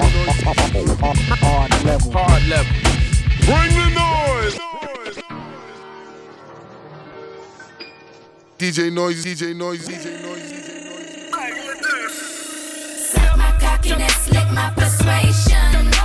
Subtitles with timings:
[0.00, 2.12] Hard level.
[2.12, 2.72] Hard level.
[3.44, 4.56] Bring the noise.
[8.58, 12.12] DJ Noise, DJ Noise, DJ Noise, DJ Noise.
[13.10, 15.99] Suck my cockiness, lick my persuasion.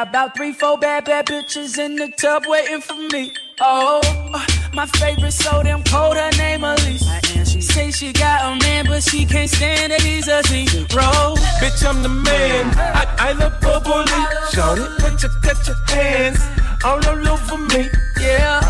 [0.00, 3.34] Got about three, four bad, bad bitches in the tub waiting for me.
[3.60, 4.00] Oh,
[4.72, 7.04] my favorite so damn cold, her name Elise.
[7.46, 11.36] She Say she got a man, but she can't stand that he's a zero.
[11.60, 12.72] Bitch, I'm the man.
[12.78, 14.06] I, I love bubbly.
[14.50, 16.40] Shout it, put your, cut your hands
[16.82, 17.90] all over me.
[18.18, 18.60] Yeah.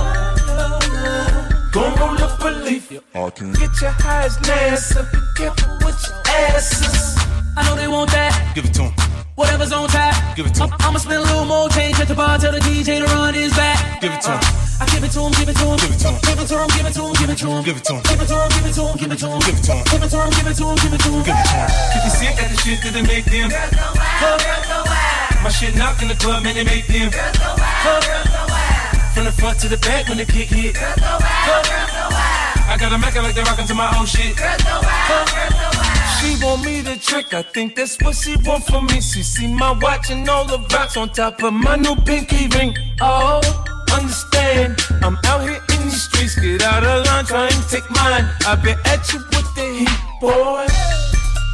[1.70, 2.90] Gon' roll up a leaf.
[2.90, 4.98] Get your highs nasty.
[5.12, 7.16] Be careful with your asses.
[7.56, 8.52] I know they want that.
[8.56, 9.09] Give it to him.
[9.40, 10.36] Whatever's on tap.
[10.36, 10.76] Give it to I'm, him.
[10.80, 13.56] I'ma spend a little more change at the bar, tell the DJ to run his
[13.56, 13.98] back.
[14.02, 14.40] Give it to him.
[14.80, 16.20] I give it to him, give it to him, Give it to him.
[16.28, 17.96] give it to him, give it to him, give it to him, Give it to
[17.96, 18.04] him.
[18.04, 19.72] give it to him, give it to him, give it to him, Give it to
[19.72, 19.84] him.
[19.88, 21.56] give it to him, give it to him, give it to him, Give it to
[21.56, 21.72] him.
[21.72, 23.48] You can see I got the shit that make them.
[25.40, 27.08] My shit knock in the club, man, they make them.
[29.16, 30.76] From the front to the back when they kick it.
[30.76, 32.40] Cut the kick hit.
[32.68, 34.36] I got a Mac like they rockin' to my own shit.
[36.20, 39.00] She want me to trick, I think that's what she want from me.
[39.00, 42.76] She see my watch and all the rocks on top of my new pinky ring.
[43.00, 43.40] Oh,
[43.90, 48.28] understand, I'm out here in these streets, get out of line, try and take mine.
[48.46, 50.66] I've been at you with the heat, boy.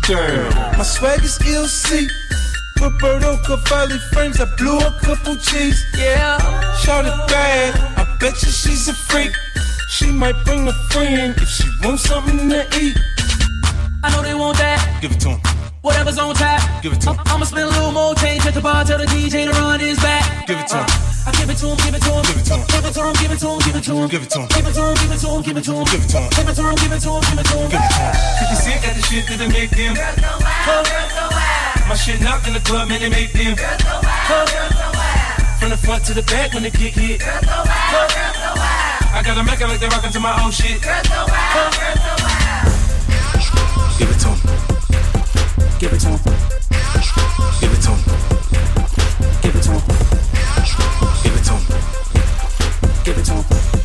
[0.09, 2.09] Girl, my swag is ill see.
[2.81, 5.81] Roberto Cavalli frames, I blew a couple cheese.
[5.97, 6.38] yeah.
[6.78, 9.32] Shout it bad, I bet you she's a freak.
[9.91, 12.97] She might bring a friend if she wants something to eat.
[14.06, 14.78] I know they want that.
[15.03, 15.41] Give it to him.
[15.83, 16.62] Whatever's on tap.
[16.83, 17.19] Give it to him.
[17.27, 19.81] I'm, I'ma spend a little more change at the bar, tell the DJ to run
[19.83, 20.47] his back.
[20.47, 20.87] Give it to him.
[21.27, 22.62] I give it to him, give it to him, Give it to him.
[22.71, 24.39] give it to him, give it to him, give it to him, Give it to
[24.39, 24.47] him.
[24.47, 26.22] give it to him, give it to him, give it to him, Give it to
[26.22, 26.31] him.
[26.31, 27.67] give it to him, give it to him, give it to him.
[27.67, 28.15] Give it to him.
[28.15, 29.94] You can see I got the shit that make them.
[31.91, 33.59] My shit knock in the club, man, they make them.
[35.59, 37.23] From the front to the back when the kick hit.
[37.27, 40.78] I got a Mac like they rockin' to my own shit.
[43.98, 44.40] Give it to him.
[45.78, 46.19] Give it to him,
[47.60, 48.00] Give it to him.
[49.43, 49.82] give it to him,
[51.22, 51.62] Give it to him.
[53.04, 53.75] give it to him,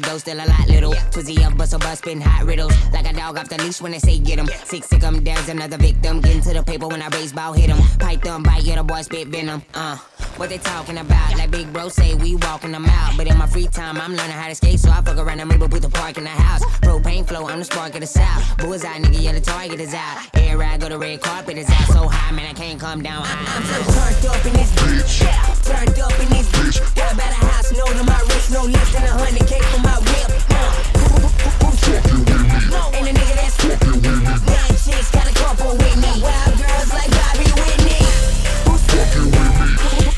[0.00, 0.92] your dough, still a lot little.
[1.12, 2.72] Twizzy up, bust a bus, spitting hot riddles.
[2.92, 4.46] Like a dog off the leash when they say get him.
[4.64, 6.20] Sick, sick 'em, there's another victim.
[6.20, 7.78] Getting to the paper when I baseball hit him.
[7.98, 9.62] Python bite, yeah, the boy spit venom.
[9.74, 9.98] Uh.
[10.40, 11.36] What they talking about?
[11.36, 13.14] Like Big Bro say, we walking them out.
[13.18, 15.52] But in my free time, I'm learning how to skate, so I fuck around and
[15.52, 16.64] able with the park in the house.
[16.80, 18.56] Propane flow, I'm the spark of the south.
[18.56, 20.16] Bullseye, nigga, yeah, the target is out.
[20.32, 21.92] Air ride, go the red carpet is out.
[21.92, 23.22] So high, man, I can't come down.
[23.22, 25.20] I- I'm so turned up in this bitch.
[25.20, 26.94] Yeah, turned up in this bitch.
[26.96, 29.98] Got a house, no to my wrist, no less than a hundred K for my
[30.08, 30.30] whip.
[31.60, 32.96] Fucking with me?
[32.96, 34.32] Ain't a nigga that's fucking with me.
[34.48, 36.22] Nine chicks got a couple with me.
[36.24, 38.00] Wild girls like Bobby Whitney.
[38.64, 40.09] Who's fucking with me?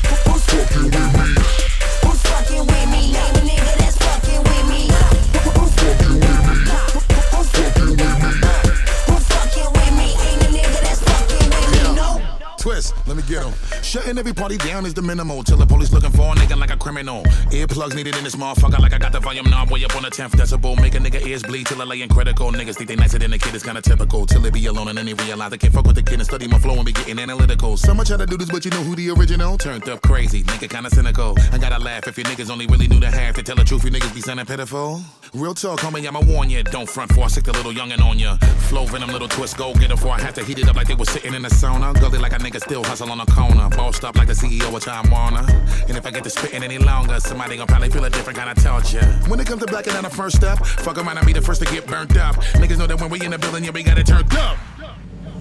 [12.57, 13.72] Twist, let me get him.
[13.93, 15.43] Shutting every party down is the minimal.
[15.43, 17.21] Till the police looking for a nigga like a criminal.
[17.51, 20.09] Earplugs needed in this motherfucker like I got the volume knob way up on the
[20.09, 20.81] 10th decibel.
[20.81, 22.51] Make a nigga ears bleed till I lay in critical.
[22.51, 24.25] Niggas think they nicer than the kid is kinda typical.
[24.25, 26.25] Till they be alone and then they realize they can't fuck with the kid and
[26.25, 27.77] study my flow and be getting analytical.
[27.77, 29.59] Some try to do this, but you know who the original?
[29.59, 31.35] Turned up crazy, nigga kinda cynical.
[31.51, 33.35] I gotta laugh if your niggas only really knew the half.
[33.35, 35.03] To tell the truth, you niggas be sounding pitiful.
[35.35, 36.63] Real talk, homie, I'ma warn ya.
[36.63, 38.37] Don't front for I sick the little youngin' on ya.
[38.69, 40.87] Flow venom, little twist, go get it before I have to heat it up like
[40.87, 41.93] they was sitting in a sauna.
[42.01, 43.69] Gully like a nigga still hustle on a corner.
[43.83, 45.43] Bossed up like the CEO of Time Warner.
[45.89, 48.49] And if I get to spitting any longer, somebody gon' probably feel a different kind
[48.49, 49.03] of torture.
[49.27, 51.59] When it comes to blacking down the first step, fuck around and be the first
[51.59, 52.35] to get burnt up.
[52.55, 54.57] Niggas know that when we in the building, yeah, we got it turned up.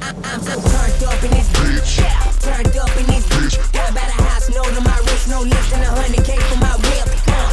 [0.02, 2.02] I'm so turned up in this bitch.
[2.42, 3.72] Turned up in this bitch.
[3.72, 6.74] Got a house, no to my wrist, no less than a hundred K for my
[6.82, 7.14] whip.
[7.30, 7.46] Uh?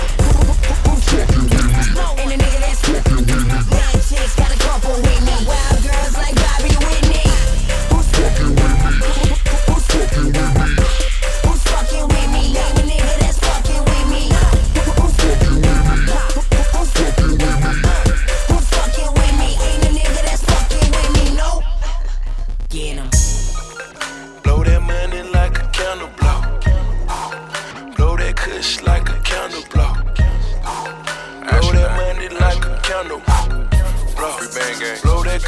[2.17, 3.77] Ain't a nigga that's fucking with me.
[3.77, 5.37] Nine chicks got a couple with me.
[5.45, 7.29] Wild girls like Bobby Whitney.
[7.93, 9.37] Who's fucking with me?
[9.69, 10.58] Who's fucking with me?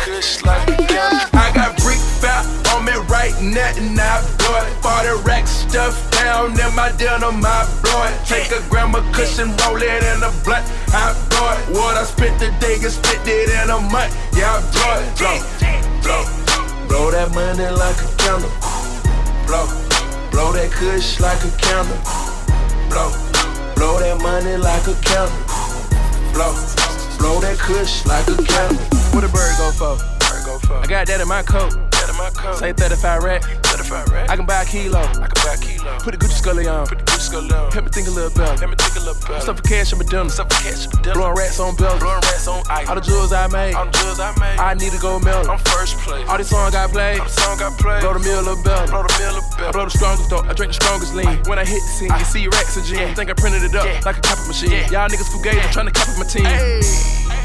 [0.03, 1.29] Kush like a candle.
[1.33, 4.73] I got brick fat on me right now and I blow it.
[4.81, 8.15] Forty rack stuff down in my denim, I blow it.
[8.25, 11.61] Take a of cushion, roll it in a blunt, I blow it.
[11.77, 15.07] What I spent the day, get spent it in a month, yeah, I blow it.
[15.17, 15.37] Blow,
[16.03, 16.23] blow,
[16.87, 18.71] blow that money like a candle
[19.51, 19.67] blow.
[20.31, 21.99] Blow that kush like a candle.
[22.89, 23.11] Blow.
[23.75, 25.43] Blow that money like a candle.
[26.31, 26.53] Blow.
[27.19, 29.00] Blow that kush like a candle.
[29.13, 29.97] What a bird go for?
[29.97, 30.75] Bird go for.
[30.75, 31.71] I got that in my coat.
[31.91, 32.59] That in my coat.
[32.59, 33.43] Say 35 rack.
[33.43, 34.29] 35 rack.
[34.29, 34.99] I can buy a kilo.
[34.99, 35.99] I can buy a kilo.
[35.99, 36.87] Put a Gucci scully on.
[36.87, 37.47] Put the Scully.
[37.47, 38.59] Help me think a little better.
[38.59, 39.39] Help me think a little better.
[39.39, 40.27] Stuff for cash in my dinner.
[40.27, 41.15] Stuff for cash in my dinner.
[41.15, 41.99] Blowing rats on bells.
[42.03, 42.89] Blowing rats on ice.
[42.91, 43.73] All the jewels I made.
[43.73, 44.59] All the jewels I made.
[44.59, 45.47] I need to go mill.
[45.47, 46.27] I'm first place.
[46.27, 47.23] All these songs I played.
[47.23, 48.01] All the songs I played.
[48.03, 48.83] Blow the mill a bell.
[48.91, 49.67] Blow the mill a bell.
[49.67, 50.43] I blow the strongest though.
[50.43, 51.39] I drink the strongest lean.
[51.47, 53.15] When I hit the scene, you see racks and jeans.
[53.15, 54.83] Think I printed it up like a copy machine.
[54.91, 56.51] Y'all niggas fugazi trying to copy my team.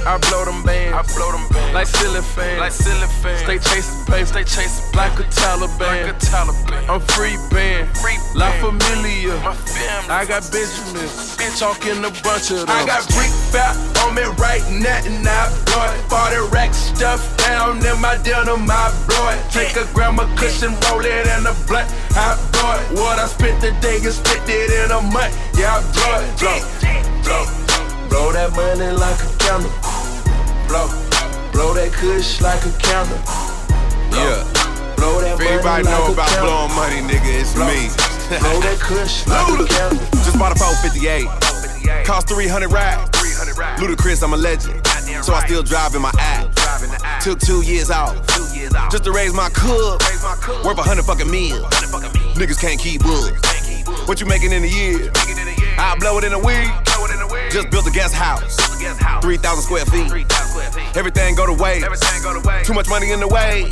[0.06, 0.94] I blow them bands.
[0.94, 1.74] I blow them bands.
[1.74, 2.58] Like silly fans.
[2.58, 3.42] Like silly fans.
[3.42, 4.26] Stay chasing paper.
[4.26, 5.78] Stay chasing like a Taliban.
[5.78, 6.82] Like a Taliban.
[6.90, 7.90] I'm free band.
[7.98, 9.34] Free La Familia.
[9.46, 9.54] My.
[10.08, 11.08] I got Benjamin.
[11.36, 12.70] Bitch talking a bunch of them.
[12.70, 16.00] I got brick fat on me right now and I blow it.
[16.08, 18.64] 40 rack stuff down in my denim.
[18.70, 19.40] I blow it.
[19.50, 21.90] Take a gram of cushion, roll it in a blunt.
[22.16, 22.86] I blow it.
[23.00, 25.34] What I spent the day, get spent it in a month.
[25.58, 26.30] Yeah, I blow it.
[26.40, 26.58] Blow,
[27.26, 27.44] blow.
[28.08, 29.72] Blow that money like a candle.
[30.70, 30.88] Blow,
[31.52, 33.18] blow that kush like a candle.
[34.14, 34.40] Yeah.
[34.96, 37.66] Blow that If money anybody like know about blowing money, nigga, it's Blow.
[37.68, 38.15] me.
[38.26, 38.74] Blow that
[39.28, 40.02] like a candle.
[40.26, 42.04] Just bought a 458.
[42.04, 43.18] Cost 300 racks.
[43.78, 44.84] Ludacris, I'm a legend.
[45.22, 46.58] So I still drive in my act.
[47.22, 48.18] Took two years off.
[48.90, 50.02] Just to raise my cub.
[50.64, 51.62] Worth a hundred fucking meals.
[52.34, 53.38] Niggas can't keep wood.
[54.08, 55.10] What you making in a year?
[55.78, 56.66] I blow it in a week.
[57.50, 58.56] Just built a guest house.
[59.22, 60.10] 3,000 square feet.
[60.96, 61.86] Everything go to waste.
[62.66, 63.70] Too much money in the way.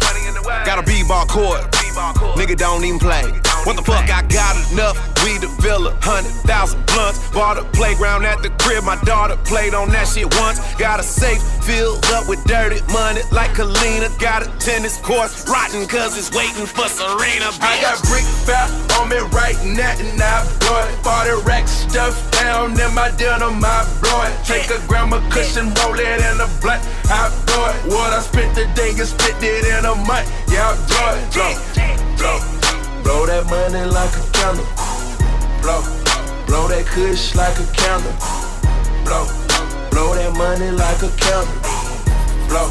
[0.64, 1.83] Got a B-ball court.
[1.94, 3.22] Nigga don't even play.
[3.62, 4.10] What the fuck?
[4.10, 4.98] I got enough.
[5.24, 7.30] We the villa, hundred thousand blunts.
[7.30, 8.84] Bought a playground at the crib.
[8.84, 10.58] My daughter played on that shit once.
[10.74, 14.10] Got a safe filled up with dirty money like Kalenna.
[14.18, 17.54] Got a tennis court rotten cause it's waiting for Serena.
[17.62, 20.92] I got brick fat on me right now and I blow it.
[21.06, 24.34] 40 rack stuff down in my denim, I blow it.
[24.44, 27.76] Take a of cushion, roll it in a blunt, I blow it.
[27.94, 31.32] What I spent the day, get spent it in a month, yeah, I blow it.
[31.32, 31.73] Blow,
[32.24, 32.40] blow,
[33.02, 34.64] blow that money like a candle.
[35.60, 35.80] Blow,
[36.46, 38.14] blow that kush like a candle.
[39.04, 39.24] Blow,
[39.90, 41.60] blow that money like a candle.
[42.48, 42.68] Blow,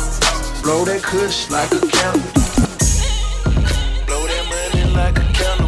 [0.63, 2.31] blow that kush like a candle.
[4.07, 5.62] Blow that money like a candle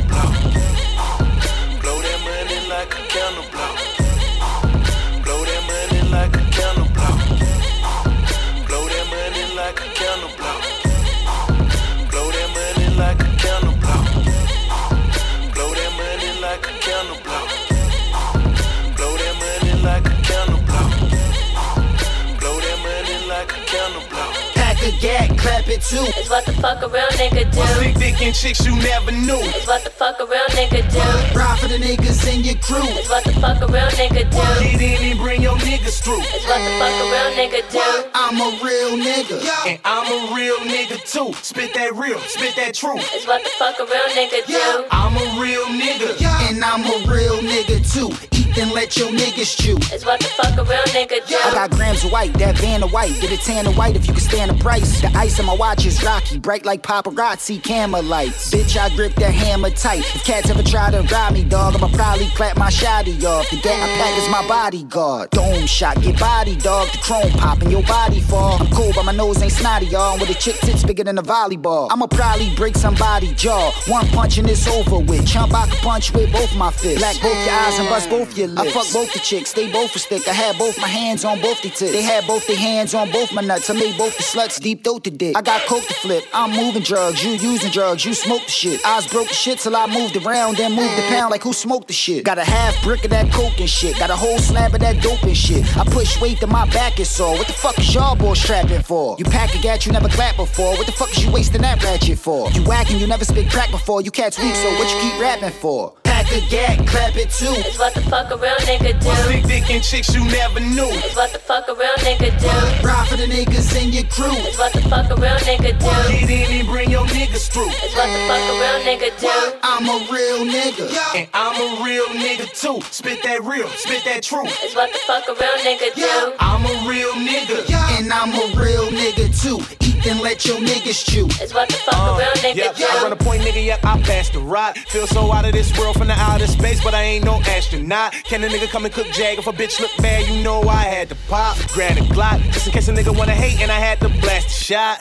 [25.75, 26.08] it too.
[26.15, 27.60] It's what the fuck a real nigga do.
[27.84, 29.44] Big dick and chicks you never knew.
[29.51, 31.03] It's what the fuck a real nigga do.
[31.38, 32.88] Ride for the niggas in your crew.
[32.96, 34.44] It's what the fuck a real nigga do.
[34.63, 36.24] Get in and bring your niggas through.
[36.32, 38.10] It's what the fuck a real nigga do.
[38.15, 39.38] I'm a real nigga.
[39.67, 41.34] And I'm a real nigga too.
[41.44, 43.03] Spit that real, spit that truth.
[43.13, 44.86] It's what the fuck a real nigga do.
[44.91, 46.15] I'm a real nigga.
[46.48, 48.34] And I'm a real nigga too.
[48.57, 49.75] And let your niggas chew.
[49.93, 51.35] It's what the fuck a real nigga do.
[51.43, 53.12] I got grams of white, that van of white.
[53.19, 55.01] Get a tan of white if you can stand the price.
[55.01, 58.53] The ice on my watch is rocky, bright like paparazzi camera lights.
[58.53, 60.05] Bitch, I grip that hammer tight.
[60.15, 63.50] If cats ever try to rob me, dog, I'ma probably clap my shotty off.
[63.50, 65.31] The gat I pack is my bodyguard.
[65.31, 66.89] Dome shot, get body, dog.
[66.93, 68.57] The chrome pop in your body fall.
[68.62, 70.13] I'm cool, but my nose ain't snotty, y'all.
[70.13, 71.89] And with a chick tits bigger than a volleyball.
[71.91, 73.74] I'ma probably break somebody jaw.
[73.88, 75.27] One punch and it's over with.
[75.27, 77.00] Chump, I can punch with both my fists.
[77.00, 78.61] Black both your eyes and bust both your lips.
[78.61, 80.27] I fuck both the chicks, they both a stick.
[80.27, 81.91] I had both my hands on both the tits.
[81.91, 83.69] They had both their hands on both my nuts.
[83.69, 85.35] I made both the sluts deep throat the dick.
[85.37, 86.23] I got coke to flip.
[86.33, 88.85] I'm moving drugs, you using drugs, you smoke the shit.
[88.85, 91.53] I was broke the shit till I moved around, then moved the pound like who
[91.53, 92.23] smoked the shit.
[92.23, 93.97] Got a half brick of that coke and shit.
[93.97, 95.63] Got a whole slab of that dope and shit.
[95.77, 97.37] I push weight to my back is sore.
[97.37, 99.15] What the fuck is y'all boys strapping for?
[99.19, 100.75] You pack a gat you never clap before.
[100.77, 102.49] What the fuck is you wasting that ratchet for?
[102.51, 104.01] You whacking you never spit crack before.
[104.01, 105.93] You cats weak, so what you keep rapping for?
[106.03, 107.53] Pack a gat, clap it too.
[107.67, 109.31] It's what the fuck a real nigga do.
[109.31, 110.89] Big dick and chicks you never knew.
[111.03, 112.87] It's what the fuck a real nigga do.
[112.87, 114.35] Ride for the niggas in your crew.
[114.43, 115.91] It's what the fuck a real nigga do.
[116.11, 117.69] Get in and bring your niggas through.
[117.69, 119.57] It's what the fuck a real nigga do.
[119.63, 121.15] I'm a real nigga.
[121.15, 122.81] And I'm a real nigga too.
[122.91, 124.51] Spit that real, spit that truth.
[124.63, 126.33] It's what the fuck a real nigga do.
[126.39, 127.69] I'm a real nigga.
[127.97, 129.84] And I'm a real nigga too.
[130.07, 131.25] And let your niggas chew.
[131.41, 133.65] It's what the fuck a uh, real nigga Yep, I run a point, nigga.
[133.65, 134.77] Yep, I passed the ride.
[134.77, 138.13] Feel so out of this world from the outer space, but I ain't no astronaut.
[138.25, 139.39] Can a nigga come and cook jag?
[139.39, 141.57] If a bitch look bad, you know I had to pop.
[141.74, 144.47] Grab a Glock, just in case a nigga wanna hate, and I had to blast
[144.50, 145.00] the shot.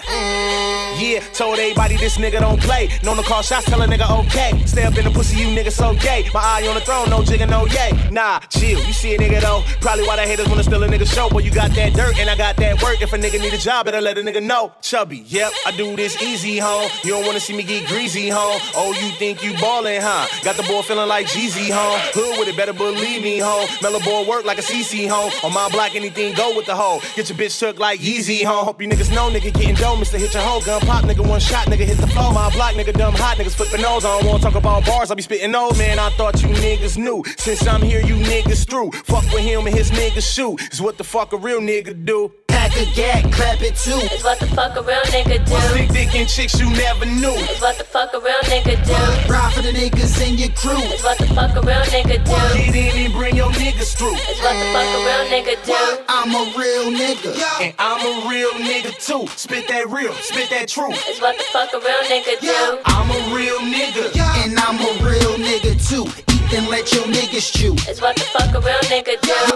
[0.98, 2.88] Yeah, told everybody this nigga don't play.
[3.02, 4.64] Known to call shots, tell a nigga okay.
[4.64, 6.30] Stay up in the pussy, you niggas so gay.
[6.32, 7.92] My eye on the throne, no jigga, no yay.
[8.10, 9.62] Nah, chill, you see a nigga though.
[9.82, 11.28] Probably why the haters wanna steal a nigga show.
[11.28, 13.02] Boy, you got that dirt, and I got that work.
[13.02, 14.72] If a nigga need a job, better let a nigga know.
[14.94, 16.88] Chubby, yep, I do this easy, home.
[17.02, 18.60] You don't wanna see me get greasy, home.
[18.76, 20.28] Oh, you think you ballin', huh?
[20.44, 21.98] Got the boy feeling like Jeezy, home.
[22.14, 23.66] Hood with it, better believe me, home.
[23.82, 25.32] Mellow boy work like a CC, home.
[25.42, 27.00] On my block, anything go with the hoe.
[27.16, 28.64] Get your bitch took like Yeezy, home.
[28.64, 29.96] Hope you niggas know, nigga, getting dough.
[29.96, 30.16] Mr.
[30.16, 32.32] Hit your hoe, gun pop, nigga, one shot, nigga, hit the floor.
[32.32, 34.04] My block, nigga, dumb hot, niggas flipping nose.
[34.04, 35.98] I don't wanna talk about bars, I be spitting old, man.
[35.98, 37.24] I thought you niggas knew.
[37.36, 38.92] Since I'm here, you niggas through.
[38.92, 40.60] Fuck with him and his niggas shoot.
[40.72, 42.32] Is what the fuck a real nigga do.
[42.64, 44.00] Pack a gat, clap it too.
[44.08, 45.52] It's what the fuck a real nigga do.
[45.76, 47.36] Big dick and chicks you never knew.
[47.52, 48.96] It's what the fuck a real nigga do.
[49.28, 50.80] Ride for the niggas in your crew.
[50.88, 52.32] It's what the fuck a real nigga do.
[52.56, 54.16] Get in and bring your niggas through.
[54.16, 55.76] It's what the fuck a real nigga do.
[56.08, 57.36] I'm a real nigga.
[57.60, 59.28] And I'm a real nigga too.
[59.36, 60.96] Spit that real, spit that truth.
[61.04, 62.80] It's what the fuck a real nigga do.
[62.86, 64.08] I'm a real nigga.
[64.40, 66.08] And I'm a real nigga too.
[66.32, 67.74] Eat and let your niggas chew.
[67.90, 69.53] It's what the fuck a real nigga do.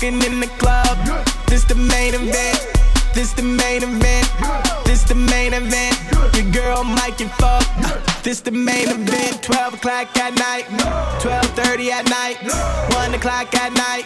[0.00, 0.96] Walking in the club.
[1.48, 2.60] This the main event.
[3.14, 4.30] This the main event.
[4.84, 5.98] This the main event.
[6.36, 8.22] Your girl might get fucked.
[8.22, 9.42] This the main event.
[9.42, 10.66] 12 o'clock at night.
[11.18, 12.38] 12:30 at night.
[12.94, 14.04] 1 o'clock at night.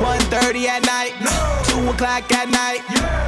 [0.00, 1.12] 1:30 at night.
[1.68, 2.80] 2 o'clock at night.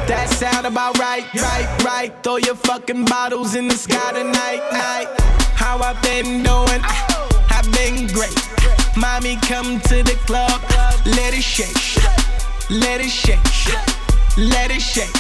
[0.09, 2.11] That sound about right, right, right.
[2.23, 5.09] Throw your fucking bottles in the sky tonight, night.
[5.55, 6.81] How I been doing?
[7.51, 8.39] I've been great.
[8.97, 10.63] Mommy, come to the club.
[11.05, 11.98] Let it shake.
[12.71, 13.39] Let it shake.
[14.37, 15.17] Let it shake.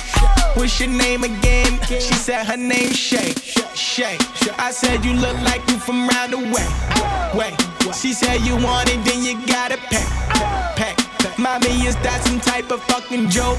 [0.54, 1.80] What's your name again?
[1.86, 3.32] She said her name's Shay.
[3.74, 4.18] Shay.
[4.58, 6.68] I said you look like you from round the way.
[7.38, 7.56] Way.
[7.94, 10.04] She said you want it, then you gotta pay.
[10.76, 10.94] Pay.
[11.38, 13.58] Mommy, is that some type of fucking joke?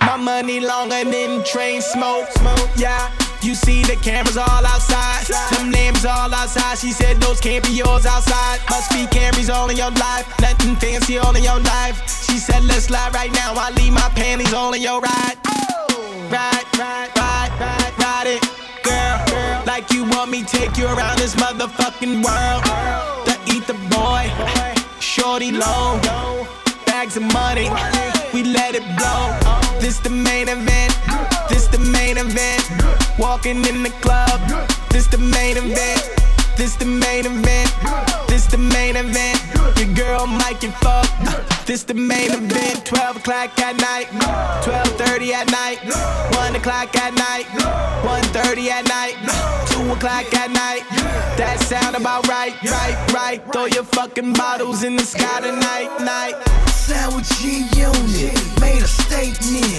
[0.00, 2.26] My money longer than train smoke.
[2.30, 2.70] Smoke.
[2.76, 3.12] Yeah.
[3.42, 5.26] You see the cameras all outside.
[5.50, 6.78] Them names all outside.
[6.78, 8.60] She said those can't be yours outside.
[8.70, 10.32] Must be cameras all in your life.
[10.40, 11.98] Nothing fancy all in your life.
[12.24, 13.52] She said let's slide right now.
[13.56, 15.36] I leave my panties all in your ride.
[16.30, 18.42] Ride, ride, ride, ride, ride it,
[18.84, 19.62] girl.
[19.66, 22.62] Like you want me take you around this motherfucking world.
[23.26, 24.30] The eat the boy,
[25.00, 25.98] shorty low,
[26.86, 27.68] bags of money.
[28.32, 29.80] We let it blow.
[29.80, 30.96] This the main event.
[31.48, 33.01] This the main event.
[33.18, 34.40] Walking in the club.
[34.90, 36.02] This the main event.
[36.56, 37.70] This the main event.
[38.28, 39.38] This the main event.
[39.78, 41.66] Your girl might get fucked.
[41.66, 42.84] This the main event.
[42.86, 44.08] 12 o'clock at night.
[44.64, 45.78] 12:30 at night.
[46.36, 47.46] 1 o'clock at night.
[48.02, 49.16] 1:30 at night.
[49.68, 50.82] 2 o'clock at night.
[51.36, 53.52] That sound about right, right, right.
[53.52, 56.71] Throw your fucking bottles in the sky tonight, night.
[56.82, 59.70] Sandwich unit, made a statement.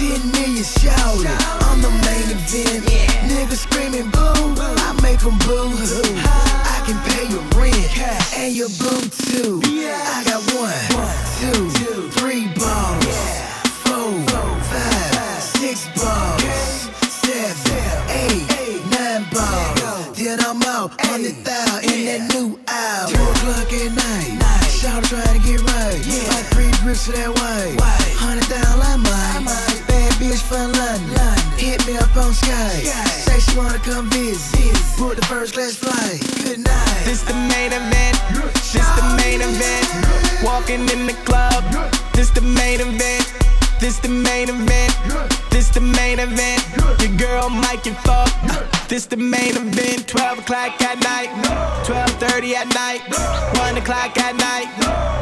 [0.00, 1.28] 10 million shouted,
[1.60, 2.88] I'm the main event.
[3.28, 6.02] Niggas screaming boo, I make them boo hoo.
[6.24, 7.76] I can pay your rent
[8.38, 9.60] and your boo too.
[9.62, 10.72] I got one,
[11.36, 11.68] two,
[12.16, 13.04] three balls,
[13.84, 14.16] four,
[14.72, 20.16] five, six balls, seven, eight, nine balls.
[20.16, 23.10] Then I'm out, hundred thou in that new out.
[23.10, 24.47] Two o'clock at night,
[24.78, 25.98] shout trying to get right.
[26.30, 27.74] Like three drips to that way.
[28.14, 29.82] Hundred thou I might.
[29.90, 31.34] Bad bitch from London.
[31.58, 32.86] Hit me up on Skype.
[33.26, 34.78] Say she wanna come visit.
[34.96, 36.22] Book the first class flight.
[36.46, 37.02] Good night.
[37.02, 38.16] This the main event.
[38.54, 39.86] This the main event.
[40.46, 41.64] Walking in the club.
[42.14, 43.57] This the main event.
[43.80, 44.92] This the main event.
[45.50, 46.62] This the main event.
[47.00, 48.88] Your girl might get fucked.
[48.88, 50.08] This the main event.
[50.08, 51.30] 12 o'clock at night.
[51.84, 53.00] 12:30 at night.
[53.56, 54.68] 1 o'clock at night.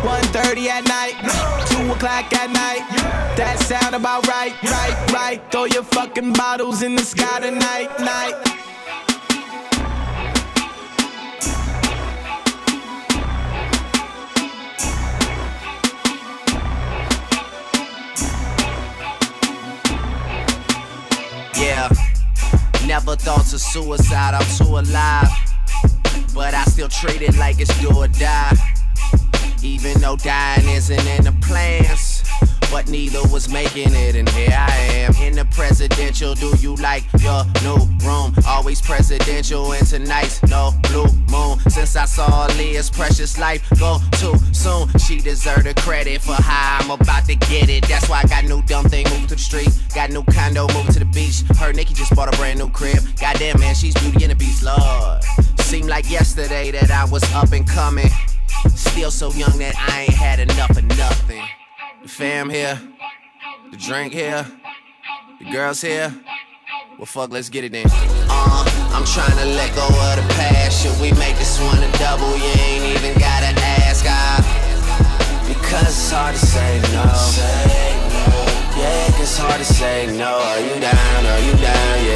[0.03, 1.15] 1:30 at night.
[1.69, 2.83] 2 o'clock at night.
[3.37, 5.53] That sound about right, right, right.
[5.53, 8.66] Throw your fucking bottles in the sky tonight, night.
[23.01, 25.29] Never thoughts of suicide, I'm too alive.
[26.35, 28.57] But I still treat it like it's do or die.
[29.63, 32.16] Even though dying isn't in the plans.
[32.71, 36.35] But neither was making it, and here I am in the presidential.
[36.35, 38.35] Do you like your new room?
[38.47, 41.59] Always presidential, and tonight's no blue moon.
[41.71, 46.79] Since I saw Leah's precious life go too soon, she deserved the credit for how
[46.81, 47.87] I'm about to get it.
[47.89, 50.93] That's why I got new dumb thing moved to the street, got new condo moved
[50.93, 51.43] to the beach.
[51.59, 52.99] Her Nikki just bought a brand new crib.
[53.21, 55.23] Goddamn man, she's beauty and the beast, Lord.
[55.61, 58.11] Seemed like yesterday that I was up and coming.
[58.75, 61.43] Still so young that I ain't had enough of nothing.
[62.07, 62.81] The fam here,
[63.73, 64.47] the drink here,
[65.41, 66.15] the girls here.
[66.99, 67.87] Well, fuck, let's get it then.
[67.91, 68.63] Uh,
[68.95, 70.87] I'm trying to let go of the past.
[70.87, 72.31] Should we make this one a double?
[72.39, 73.51] You ain't even gotta
[73.83, 74.07] ask.
[74.07, 74.39] I,
[75.49, 77.11] because it's hard to say no.
[78.79, 80.31] Yeah, it's hard to say no.
[80.31, 81.27] Are you down?
[81.27, 82.05] Are you down?
[82.07, 82.16] Yeah,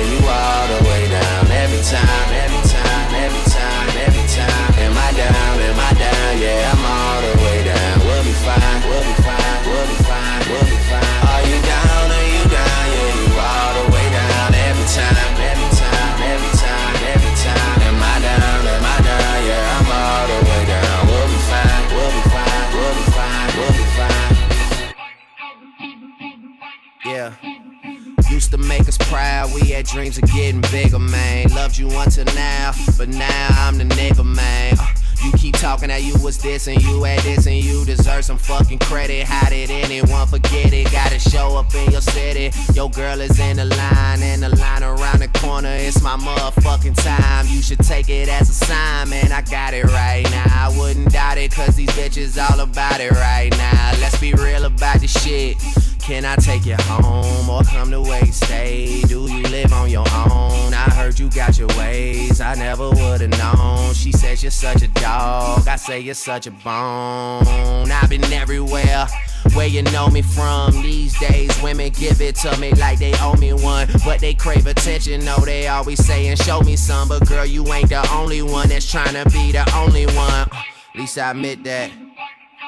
[36.31, 39.27] was this and you had this and you deserve some fucking credit.
[39.27, 40.93] How did anyone forget it?
[40.93, 42.53] Gotta show up in your city.
[42.73, 45.75] Your girl is in the line and the line around the corner.
[45.75, 47.47] It's my motherfucking time.
[47.49, 49.33] You should take it as a sign, man.
[49.33, 50.45] I got it right now.
[50.47, 53.93] I wouldn't doubt it, cause these bitches all about it right now.
[53.99, 55.57] Let's be real about this shit.
[56.01, 59.03] Can I take you home or come to you stay?
[59.03, 60.75] Do you live on your own?
[60.75, 60.87] I
[61.21, 63.93] you got your ways, I never would've known.
[63.93, 67.91] She says you're such a dog, I say you're such a bone.
[67.91, 69.07] I've been everywhere.
[69.55, 73.35] Where you know me from these days, women give it to me like they owe
[73.35, 75.25] me one, but they crave attention.
[75.25, 78.91] No, they always saying, Show me some, but girl, you ain't the only one that's
[78.91, 80.49] trying to be the only one.
[80.49, 81.91] At least I admit that.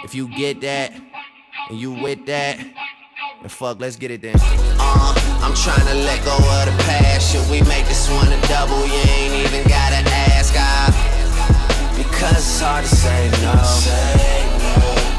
[0.05, 0.93] If you get that,
[1.71, 4.37] and you with that, and fuck, let's get it then.
[4.39, 7.02] Uh, I'm trying to let go of the past.
[12.63, 13.55] Hard to say no.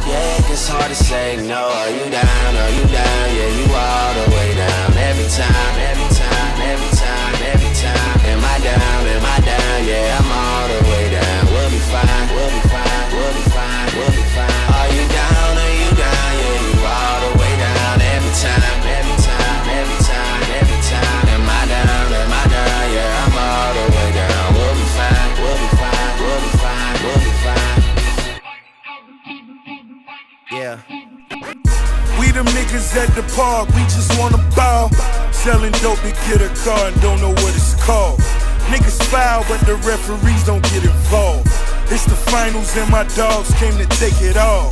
[0.08, 1.60] Yeah, it's hard to say no.
[1.60, 2.56] Are you down?
[2.56, 3.26] Are you down?
[3.36, 4.98] Yeah, you all the way down.
[4.98, 6.03] Every time, every
[32.96, 34.90] at the park, we just wanna ball.
[35.32, 38.20] Selling dope to get a car and don't know what it's called.
[38.72, 41.48] Niggas foul, but the referees don't get involved.
[41.92, 44.70] It's the finals and my dogs came to take it all.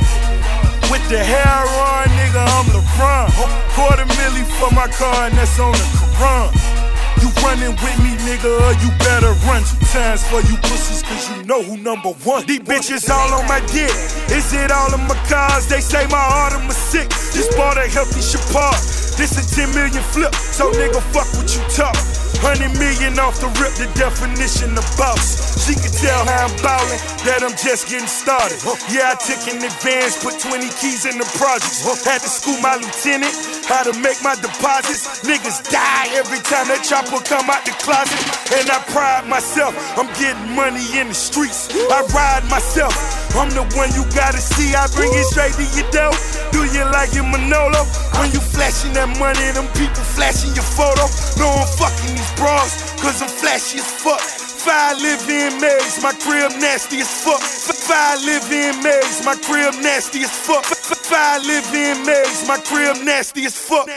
[0.90, 3.28] With the hair on, nigga, I'm LeBron.
[3.74, 6.81] Quarter milli for my car, and that's on the Quran.
[7.22, 11.30] You running with me, nigga, or you better run two times for you pussies, cause
[11.30, 12.44] you know who number one.
[12.46, 13.94] These bitches all on my dick.
[14.34, 15.68] Is it all of my cars?
[15.68, 17.08] They say my am sick.
[17.08, 18.74] Just bought a healthy Chapar.
[19.16, 22.21] This a 10 million flip, so nigga, fuck what you talk.
[22.42, 25.38] 100 million off the rip, the definition of boss.
[25.62, 28.58] She can tell how I'm ballin', that I'm just getting started.
[28.90, 31.86] Yeah, I took an advance, put 20 keys in the projects.
[32.02, 33.30] Had to school my lieutenant,
[33.70, 35.22] how to make my deposits.
[35.22, 38.18] Niggas die every time that chopper come out the closet.
[38.58, 41.70] And I pride myself, I'm getting money in the streets.
[41.70, 42.90] I ride myself,
[43.32, 44.76] I'm the one you gotta see.
[44.76, 46.12] I bring it straight to your door.
[46.52, 47.84] Do you like your Manolo?
[48.20, 51.08] When you flashing that money, them people flashing your photo.
[51.40, 54.20] No, I'm fucking these bras, cause I'm flashy as fuck.
[54.20, 57.40] Five live in maze, my crib nasty as fuck.
[57.40, 60.64] Five live in maze, my crib nasty as fuck.
[60.64, 63.88] Five live in maze, my crib nasty as fuck.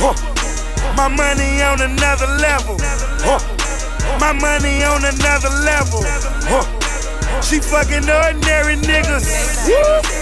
[0.00, 0.14] Huh.
[0.96, 2.76] My money on another level.
[3.20, 3.40] Huh.
[4.18, 6.00] My money on another level.
[6.48, 6.81] Huh.
[7.40, 9.68] She fucking ordinary niggas.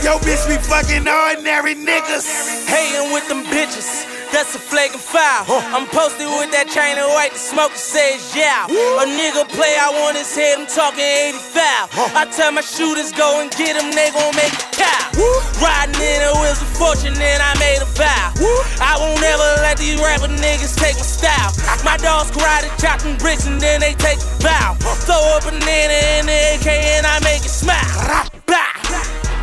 [0.04, 2.66] Yo, bitch, we fucking ordinary niggas.
[2.68, 4.19] Hating with them bitches.
[4.32, 5.44] That's a flagrant foul.
[5.74, 8.64] I'm posted with that chain of white, the smoker says yeah.
[8.66, 12.16] A nigga play, I want his head, I'm talking 85.
[12.16, 15.10] I tell my shooters go and get him, they gon' make a cow.
[15.60, 18.32] Riding in the wheels of fortune, and I made a vow.
[18.80, 21.52] I won't ever let these rapper niggas take my style.
[21.84, 24.74] My dogs karate chopping bricks and then they take a bow.
[25.04, 28.30] Throw a banana in the AK and I make it smile.
[28.46, 28.79] Bah.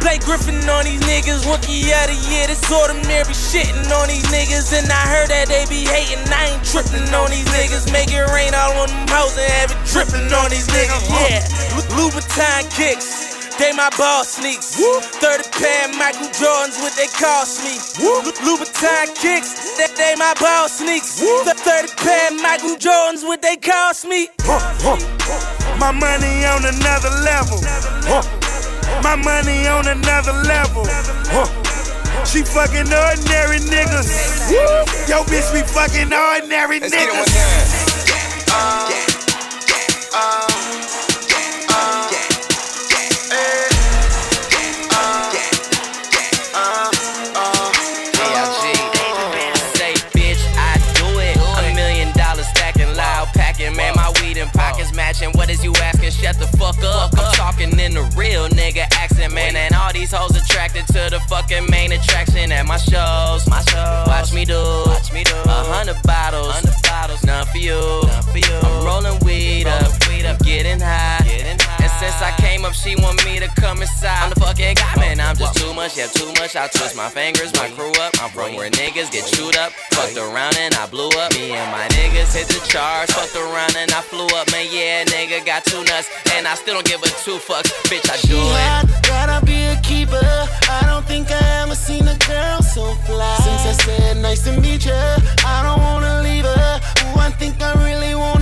[0.07, 2.47] Blake Griffin on these niggas, rookie of the year.
[2.47, 6.23] This ordinary shitting on these niggas, and I heard that they be hating.
[6.31, 9.75] I ain't tripping on these niggas, make it rain all on them hoes and have
[9.75, 11.03] it dripping on these niggas.
[11.11, 11.43] Yeah,
[11.99, 13.35] Louboutin kicks.
[13.59, 14.79] They my ball sneaks.
[14.79, 17.75] 30 pair Michael Jordans, what they cost me.
[17.99, 19.75] Lu- Louboutin kicks.
[19.75, 21.19] They, they my ball sneaks.
[21.19, 21.59] 30
[21.99, 24.31] pair Michael Jordans, what they cost me.
[25.75, 27.59] My money on another level.
[28.07, 28.36] Huh.
[29.07, 30.83] My money on another level.
[31.31, 31.47] Huh.
[32.25, 34.51] She fucking ordinary niggas.
[35.07, 37.31] Yo, bitch, we fucking ordinary niggas.
[49.77, 51.37] Say, bitch, I do it.
[51.37, 53.73] A million dollars stacking, loud packing.
[53.73, 55.31] Man, my weed and pockets matching.
[55.31, 56.11] What is you asking?
[56.11, 57.13] Shut the fuck up.
[57.17, 58.85] I'm talking in the real nigga
[59.97, 63.47] these hoes attracted to the fucking main attraction at my shows.
[63.49, 64.07] My shows.
[64.07, 64.61] Watch me do.
[64.85, 65.33] Watch me do.
[65.45, 66.51] A hundred bottles.
[66.53, 67.23] Hundred bottles.
[67.23, 67.79] None for you.
[68.05, 68.57] None for you.
[68.63, 69.91] I'm rolling weed up.
[70.07, 70.39] Weed up.
[70.43, 71.23] Getting high.
[71.25, 71.66] Getting high.
[71.99, 74.21] Since I came up, she want me to come inside.
[74.21, 75.19] I'm the fucking guy, man.
[75.19, 75.97] I'm just too much.
[75.97, 76.55] Yeah, too much.
[76.55, 78.13] I twist my fingers, my crew up.
[78.21, 79.71] I'm from where niggas get chewed up.
[79.97, 81.33] Fucked around and I blew up.
[81.33, 83.13] Me and my niggas hit the charts.
[83.13, 84.45] Fucked around and I flew up.
[84.51, 86.07] Man, yeah, nigga got two nuts.
[86.35, 87.73] And I still don't give a two fucks.
[87.89, 89.03] Bitch, I do it.
[89.07, 90.21] Gotta be a keeper.
[90.69, 93.37] I don't think I ever seen a girl so fly.
[93.41, 96.79] Since I said nice to meet you, I don't wanna leave her.
[97.09, 98.36] Ooh, I think I really wanna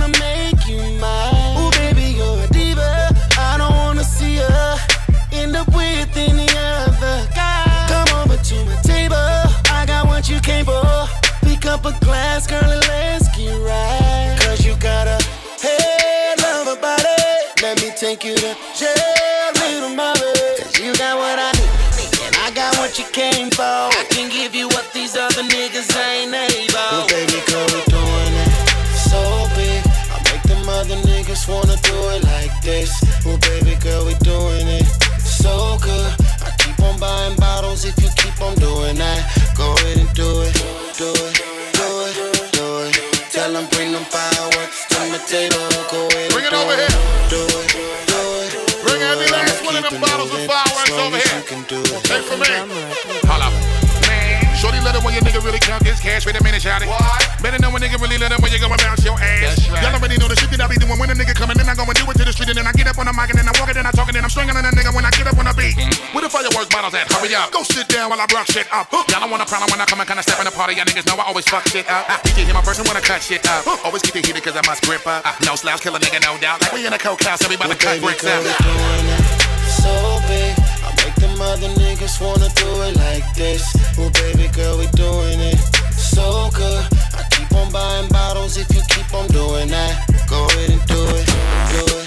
[11.86, 14.36] a glass, girl, and let's get right.
[14.40, 15.18] Cause you got a
[15.62, 17.04] head of a body.
[17.62, 20.32] Let me take you to jail, little mama.
[20.58, 22.26] Cause you got what I need.
[22.26, 23.95] And I got what you came for.
[43.96, 45.56] Them bring fireworks to my table.
[45.88, 46.92] Go ahead Bring it over here.
[47.32, 47.68] do it,
[48.04, 48.52] do it.
[48.84, 51.40] Bring every last one of them bottles of fireworks over here.
[52.04, 52.48] Take from me.
[53.24, 53.48] Holla.
[54.04, 56.26] Man, Shorty let it when your nigga really count this cash.
[56.26, 56.88] Wait a minute, shout it.
[57.42, 59.68] Better know when nigga really let it when you go and bounce your ass.
[59.68, 59.82] Right.
[59.82, 61.68] Y'all already know the shit that I be doing when a nigga coming in.
[61.68, 61.95] I go and
[62.36, 63.48] do it to the street and then I get up on the mic and then
[63.48, 65.10] I walk it and I talk it and I'm stringing on a nigga when I
[65.10, 65.76] get up on the beat.
[65.76, 66.12] Mm-hmm.
[66.12, 67.08] Where the fireworks bottles at?
[67.08, 67.52] Hurry up.
[67.52, 68.92] Go sit down while I rock shit up.
[68.92, 70.76] Y'all don't want a problem when I come and kinda step in the party.
[70.76, 72.04] Y'all niggas know I always fuck shit up.
[72.08, 73.64] Ah, you can hear my person when I cut shit up.
[73.84, 75.24] Always keep it heated cause I must grip up.
[75.24, 76.60] Ah, no slouch, kill a nigga, no doubt.
[76.60, 78.58] Like we in a coke house, everybody cut bricks girl, up.
[78.60, 79.24] doing it
[79.80, 79.92] so
[80.28, 80.52] big.
[80.84, 83.64] I make them other niggas wanna do it like this.
[83.96, 85.58] Well, baby girl, we doing it
[85.96, 86.84] so good.
[87.16, 90.04] I keep on buying bottles if you keep on doing that.
[90.28, 91.26] Go Go ahead and do it,
[91.72, 92.05] do it,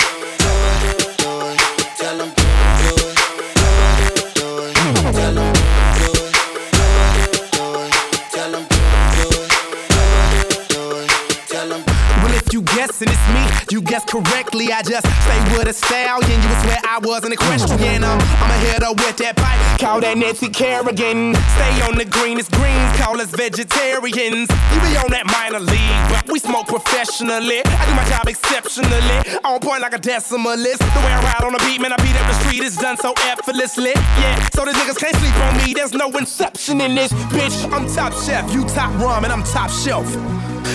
[12.51, 14.71] you guessing it's me, you guess correctly.
[14.71, 16.41] I just stay with a stallion.
[16.41, 18.03] You was where I was in the question.
[18.03, 19.59] Um, I'm a hitter with that pipe.
[19.79, 21.35] Call that Nancy Kerrigan.
[21.35, 22.89] Stay on the greenest greens.
[22.97, 24.49] Call us vegetarians.
[24.49, 27.61] You be on that minor league, but we smoke professionally.
[27.65, 29.39] I do my job exceptionally.
[29.43, 30.79] On point like a decimalist.
[30.79, 32.63] The way I ride on the beat, man, I beat up the street.
[32.63, 33.93] It's done so effortlessly.
[33.95, 35.73] Yeah, so the niggas can't sleep on me.
[35.73, 37.69] There's no inception in this bitch.
[37.71, 40.07] I'm top chef, you top rum, and I'm top shelf.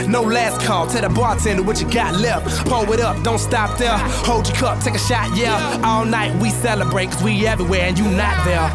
[0.09, 2.67] No last call, tell the bartender what you got left.
[2.69, 3.97] Pour it up, don't stop there.
[4.27, 5.81] Hold your cup, take a shot, yeah.
[5.85, 8.69] All night we celebrate, cause we everywhere and you not there.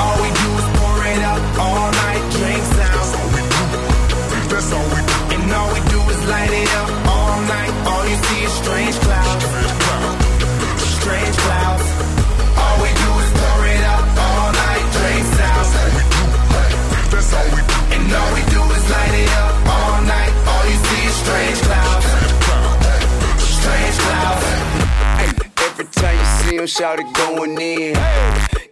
[0.00, 2.94] All we do is pour it up, all night drinks out.
[4.48, 5.14] That's all we do.
[5.34, 7.72] And all we do is light it up, all night.
[7.90, 9.44] All you see is strange clouds.
[10.98, 11.86] Strange clouds.
[12.56, 15.66] All we do is pour it up, all night drinks out.
[17.10, 17.76] That's all we do.
[17.94, 19.53] And all we do is light it up
[26.58, 27.94] him, shout it going in.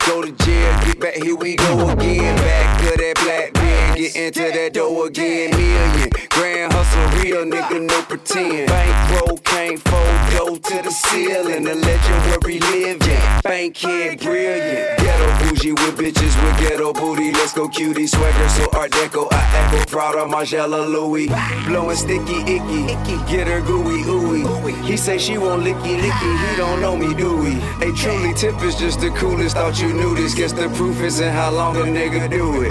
[0.06, 2.36] Go to jail, get back, here we go again.
[2.36, 5.50] Back to that black man, get into that dough again.
[5.50, 8.68] Million, grand hustle, real nigga, no pretend.
[8.68, 11.64] Bankroll can't fold, dough to the ceiling.
[11.64, 13.40] The legend where we live, yeah.
[13.42, 14.98] Bankhead, brilliant.
[14.98, 17.32] Ghetto bougie with bitches with ghetto booty.
[17.32, 19.28] Let's go cutie, swagger, so art deco.
[19.32, 21.28] I echo, Prada, Margiela, Louis.
[21.66, 22.86] Blowing sticky, icky,
[23.30, 24.82] get her gooey, ooey.
[24.84, 27.52] He say she want licky, licky, he don't know me, do we?
[27.80, 29.56] Hey, truly, tip is just the coolest.
[29.56, 30.34] Thought you knew this.
[30.34, 32.70] Guess the proof is in how long a nigga do it.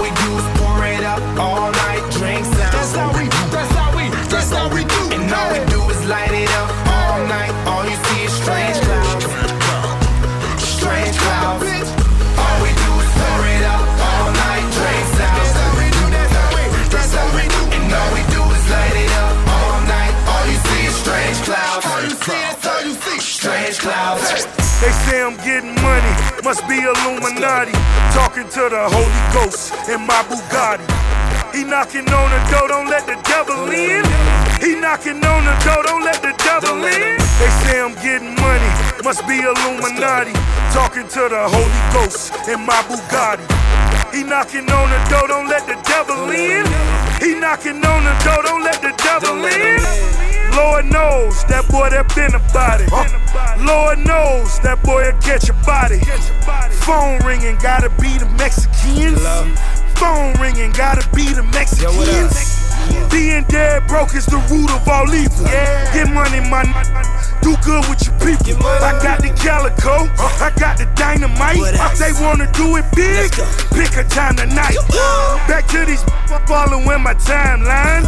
[0.00, 2.72] We do is pour it up all night, drinks out.
[2.72, 5.02] That's how we, that's how we, that's how we do.
[5.12, 7.52] And all we do is light it up all night.
[7.68, 9.24] All you see is strange clouds.
[10.56, 11.88] Strange clouds.
[12.40, 15.36] All we do is pour it up all night, drinks out.
[15.36, 17.62] That's how we do, that's how we, that's how we do.
[17.76, 20.14] And all we do is light it up all night.
[20.32, 21.84] All you see is strange clouds.
[21.84, 24.24] All you see is, all you see, strange clouds.
[24.80, 25.76] They say I'm getting
[26.50, 27.70] must be Illuminati.
[28.10, 30.82] Talking to the Holy Ghost in my Bugatti.
[31.54, 34.02] He knocking on the door, don't let the devil in.
[34.58, 37.18] He knocking on the door, don't let the devil in.
[37.38, 38.70] They say I'm getting money,
[39.04, 40.34] must be Illuminati.
[40.74, 43.46] Talking to the Holy Ghost in my Bugatti.
[44.10, 46.66] He knocking on the door, don't let the devil in.
[47.22, 50.29] He knocking on the door, don't let the devil in.
[50.56, 52.90] Lord knows that boy that been about it.
[53.64, 56.00] Lord knows that boy will catch a body.
[56.84, 59.20] Phone ringing, gotta be the Mexicans.
[59.98, 62.69] Phone ringing, gotta be the Mexicans.
[63.10, 65.46] Being dead broke is the root of all evil.
[65.46, 65.92] Yeah.
[65.92, 66.70] Get money, man.
[67.42, 68.60] Do good with your people.
[68.66, 70.06] I got the calico.
[70.18, 71.56] I got the dynamite.
[71.58, 73.32] If they wanna do it big.
[73.72, 74.76] Pick a time tonight.
[75.48, 76.04] Back to these
[76.46, 78.04] following my timeline.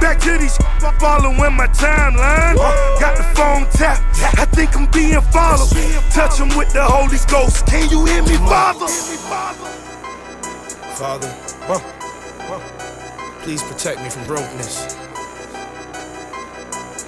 [0.00, 0.56] Back to these
[1.00, 2.56] following my timeline.
[3.00, 4.02] Got the phone tapped.
[4.38, 5.70] I think I'm being followed.
[6.10, 7.66] Touch him with the Holy Ghost.
[7.66, 8.88] Can you hear me, Father?
[10.98, 11.28] Father,
[13.48, 14.94] please protect me from brokenness.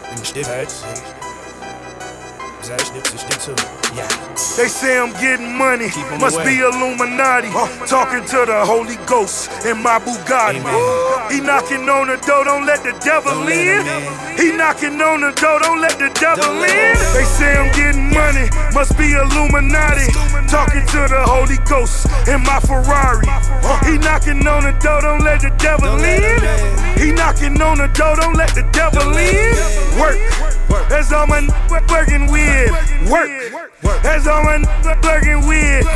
[0.08, 1.19] And shit.
[2.60, 2.76] They
[4.68, 5.88] say I'm getting money,
[6.20, 7.48] must the be Illuminati.
[7.88, 10.60] Talking to the Holy Ghost in my Bugatti.
[11.32, 13.80] He knocking on the door, don't let the devil in.
[14.36, 16.98] He knocking on the door, don't let the devil in.
[17.16, 20.12] They say I'm getting money, must be Illuminati.
[20.46, 23.24] Talking to the Holy Ghost in my Ferrari.
[23.88, 26.44] He knocking on the door, don't let the devil in.
[27.00, 29.56] He knocking on the door, don't let the devil in.
[29.98, 30.18] Work.
[30.70, 31.42] That's all my
[31.90, 32.70] working with.
[33.10, 33.30] Work.
[34.02, 34.62] That's all my
[35.02, 35.86] working with.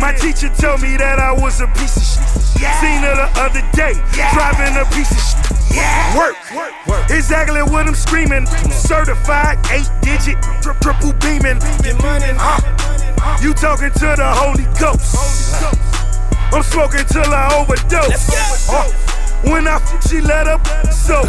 [0.00, 2.70] My teacher told me that I was a piece of shit.
[2.80, 3.94] Seen her the other day,
[4.32, 6.16] driving a piece of shit.
[6.16, 6.36] Work.
[6.54, 6.72] Work.
[6.86, 7.10] Work.
[7.10, 8.46] Exactly what I'm screaming.
[8.70, 11.58] Certified, eight digit, tri- triple beaming.
[11.62, 15.14] Uh, you talking to the Holy Ghost.
[16.52, 18.68] I'm smoking till I overdose.
[18.68, 18.90] Uh,
[19.50, 21.22] when I she let up so.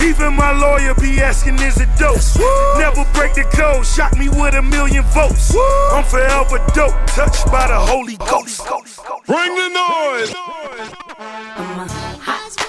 [0.00, 2.36] Even my lawyer be asking, is it dose?
[2.78, 5.54] Never break the code, shock me with a million votes.
[5.92, 8.62] I'm forever dope, touched by the Holy Ghost.
[9.26, 10.32] Bring the noise.
[11.18, 12.07] Hot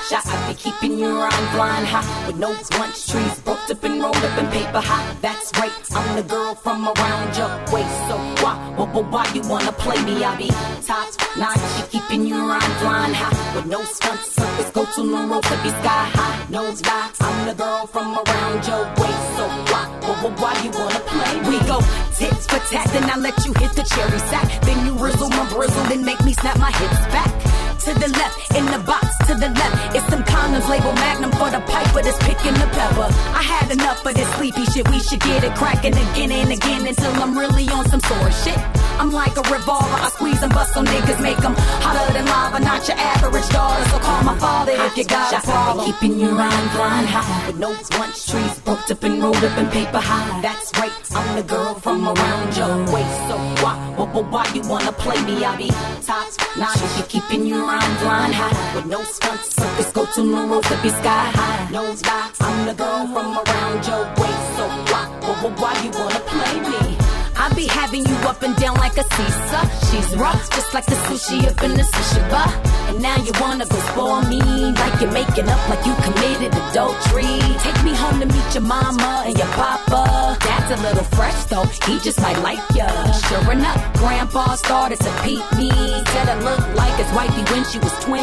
[0.10, 4.02] shot, I be keeping your rhyme flying high with no lunch trees, broke up and
[4.02, 5.06] rolled up in paper high.
[5.22, 7.98] That's right, I'm the girl from around your waist.
[8.10, 10.24] So why, why, why, why you wanna play me?
[10.24, 10.50] I be
[10.82, 14.34] top notch, you keeping your rhyme flying high with no stunts.
[14.34, 17.10] Circus go to no rope to be sky high, no die.
[17.22, 19.26] I'm the girl from around your waist.
[19.38, 21.50] So why, why, why, why you wanna play me?
[21.50, 21.78] We go
[22.18, 24.62] tits for tat, then I let you hit the cherry sack.
[24.64, 27.49] Then you rizzle my brizzle, then make me snap my hips back.
[27.86, 29.96] To the left, in the box, to the left.
[29.96, 33.08] It's some condoms label magnum for the piper that's picking the pepper.
[33.34, 34.88] I had enough of this sleepy shit.
[34.90, 38.79] We should get it cracking again and again until I'm really on some sore shit.
[39.00, 40.00] I'm like a revolver.
[40.06, 42.60] I squeeze and bust on niggas, make them hotter than lava.
[42.60, 45.86] Not your average daughter, so call my father if you got a problem.
[45.86, 49.68] Keeping your rhyme blind high with no lunch trees, broke up and rolled up in
[49.70, 50.42] paper high.
[50.42, 53.18] That's right, I'm the girl from around your waist.
[53.32, 55.46] So why, why, why, why you wanna play me?
[55.46, 55.70] I be
[56.04, 56.28] top
[56.60, 56.82] notch.
[56.98, 59.56] You keeping your rhyme flying high with no stunts.
[59.56, 61.72] Circus go to rope to be sky high.
[61.72, 62.32] No die.
[62.42, 64.44] I'm the girl from around your waist.
[64.60, 66.99] So why, why, why, why you wanna play me?
[67.40, 69.64] I be having you up and down like a seesaw.
[69.88, 72.52] She's rough, just like the sushi up in the sushi bar.
[72.90, 74.42] And now you wanna go spoil me,
[74.76, 77.40] like you're making up like you committed adultery.
[77.64, 80.38] Take me home to meet your mama and your papa.
[80.42, 82.90] That's a little fresh though, he just might like ya.
[83.30, 85.72] Sure enough, grandpa started to peep me.
[86.12, 88.20] Said I looked like his wifey when she was 20.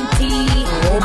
[0.93, 1.01] Oh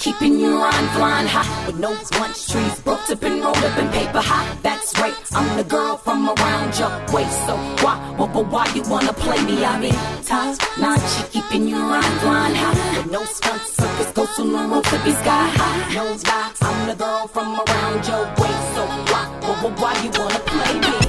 [0.00, 3.88] keeping you rhyme flying high with no lunch trees, broke up and rolled up in
[3.90, 4.48] paper high.
[4.62, 7.38] That's right, I'm the girl from around your waist.
[7.46, 9.62] So why, why, why, why you wanna play me?
[9.62, 9.90] I be
[10.24, 13.76] top notch, keeping your rhyme flying high with no stunts.
[13.76, 15.94] Circus go no rope to be sky high.
[15.94, 18.64] No die, I'm the girl from around your waist.
[18.74, 18.82] So
[19.12, 20.99] why, why, why, why you wanna play me?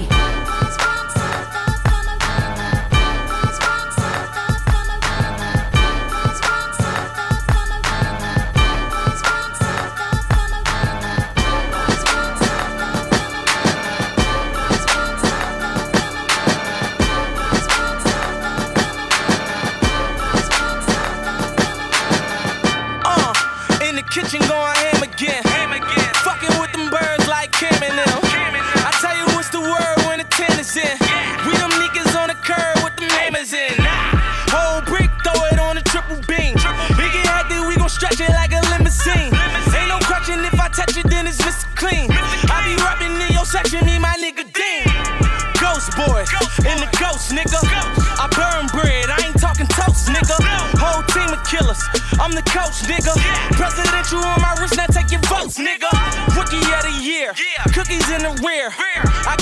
[46.21, 47.57] In the ghost, nigga.
[48.21, 50.37] I burn bread, I ain't talking toast, nigga.
[50.77, 51.81] Whole team of killers,
[52.21, 53.17] I'm the coach, nigga.
[53.57, 55.89] Presidential on my wrist, now take your votes, nigga.
[56.37, 57.33] Rookie of the year,
[57.73, 58.69] cookies in the rear.
[59.25, 59.33] I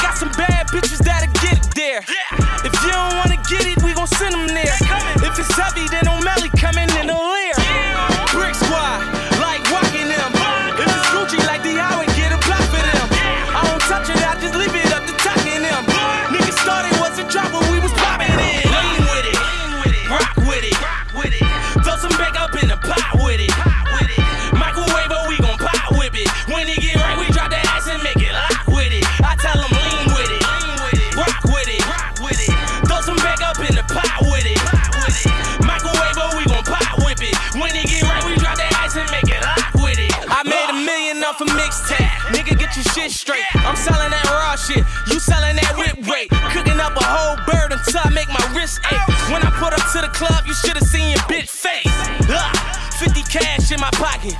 [53.92, 54.34] my pocket.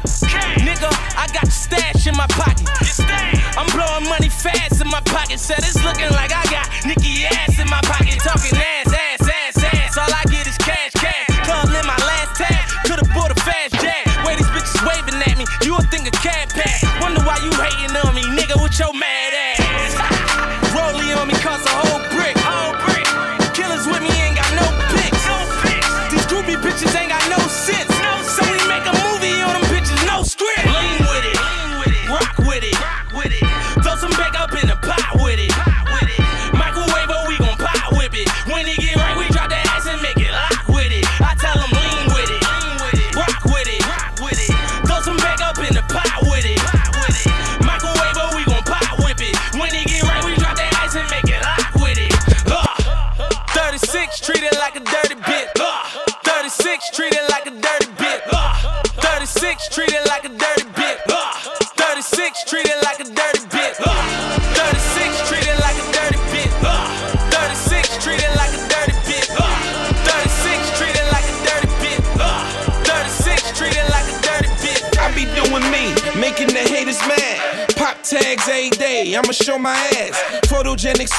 [0.62, 2.68] Nigga, I got your stash in my pocket.
[3.58, 5.40] I'm blowing money fast in my pocket.
[5.40, 6.29] Said it's looking like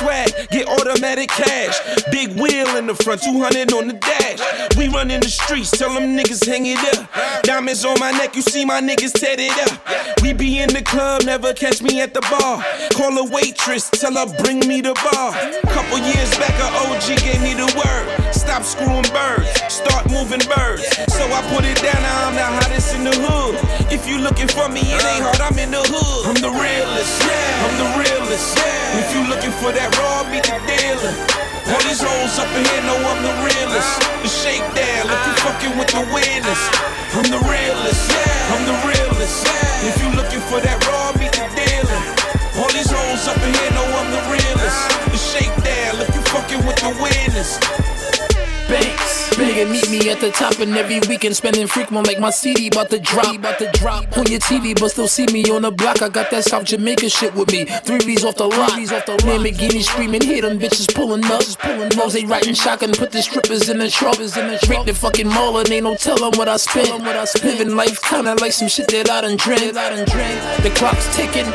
[0.01, 1.79] swag, get automatic cash.
[2.91, 4.43] The front, 200 on the dash.
[4.75, 7.07] We run in the streets, tell them niggas hang it up.
[7.47, 9.79] Diamonds on my neck, you see my niggas tatted up.
[10.27, 12.59] We be in the club, never catch me at the bar.
[12.99, 15.31] Call a waitress, tell her bring me the bar.
[15.71, 18.35] Couple years back, a OG gave me the word.
[18.35, 20.83] Stop screwing birds, start moving birds.
[21.15, 23.55] So I put it down, now I'm the hottest in the hood.
[23.95, 26.27] If you looking for me, it ain't hard, I'm in the hood.
[26.27, 27.67] I'm the realest, yeah.
[27.71, 28.59] I'm the realest.
[28.99, 31.50] If you looking for that raw, meet the dealer.
[31.71, 33.95] All these hoes up in here know I'm the realest.
[34.27, 36.63] The shakedown, if you fucking with the winners.
[37.15, 38.55] I'm the realest, yeah.
[38.55, 39.47] I'm the realest.
[39.87, 42.03] If you looking for that raw, meet the dealer.
[42.59, 44.81] All these hoes up in here know I'm the realest.
[45.15, 47.55] The shakedown, if you fucking with the winners.
[48.67, 49.10] Banks.
[49.37, 52.91] Nigga, meet me at the top, and every weekend spending frequent like my CD about
[52.91, 53.37] to drop.
[53.37, 56.03] About to drop on your TV, but still see me on the block.
[56.03, 57.65] I got that South Jamaica shit with me.
[57.65, 58.73] Three V's off the lot.
[58.73, 59.17] off the.
[59.25, 61.43] Lamborghini screaming, hear them bitches pulling up.
[61.59, 64.19] Pulling Rose riding shotgun, put the strippers in the truck.
[64.19, 66.91] In the Drink the fucking mall, and ain't no telling what I spent.
[67.03, 67.59] What I spent.
[67.59, 69.75] Living life kinda like some shit that I done drank.
[69.75, 71.47] The clock's ticking.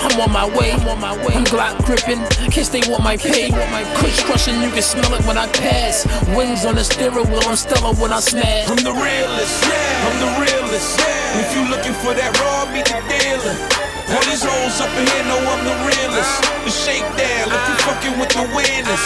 [0.00, 1.34] I'm on my way, I'm on my way.
[1.34, 3.50] I'm Glock gripping, kiss they want my pay.
[3.96, 6.06] Kush crushing, you can smell it when I pass.
[6.36, 8.68] Wings on the steering wheel, I'm stellar when I smash.
[8.70, 10.06] I'm the realest, yeah.
[10.06, 11.42] I'm the realest, yeah.
[11.42, 13.56] If you looking for that raw, meet the dealer.
[14.14, 16.34] All these hoes up in here know I'm the realest.
[16.64, 19.04] The shakedown, if you fucking with the winners.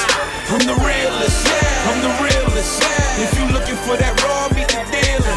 [0.52, 1.88] I'm the realest, yeah.
[1.88, 3.24] I'm the realest, yeah.
[3.24, 5.36] If you looking for that raw, meet the dealer.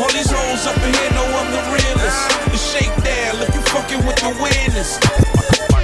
[0.00, 2.20] All these hoes up in here know I'm the realest.
[2.48, 5.75] The shakedown, if you fucking with the winners.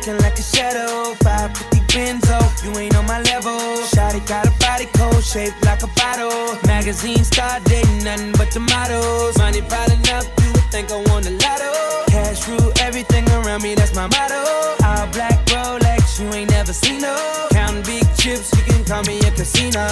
[0.00, 1.14] Looking like a shadow.
[1.20, 3.58] 550 Benzo, you ain't on my level.
[3.92, 6.56] Shotty got a body cold, shaped like a bottle.
[6.66, 9.36] Magazine start dating nothing but the models.
[9.38, 11.72] Money piling up, you would think I won the lotto.
[12.08, 14.40] Cash rule everything around me, that's my motto.
[14.84, 17.14] All black Rolex, you ain't never seen no.
[17.50, 19.84] Counting big chips, you can call me a casino.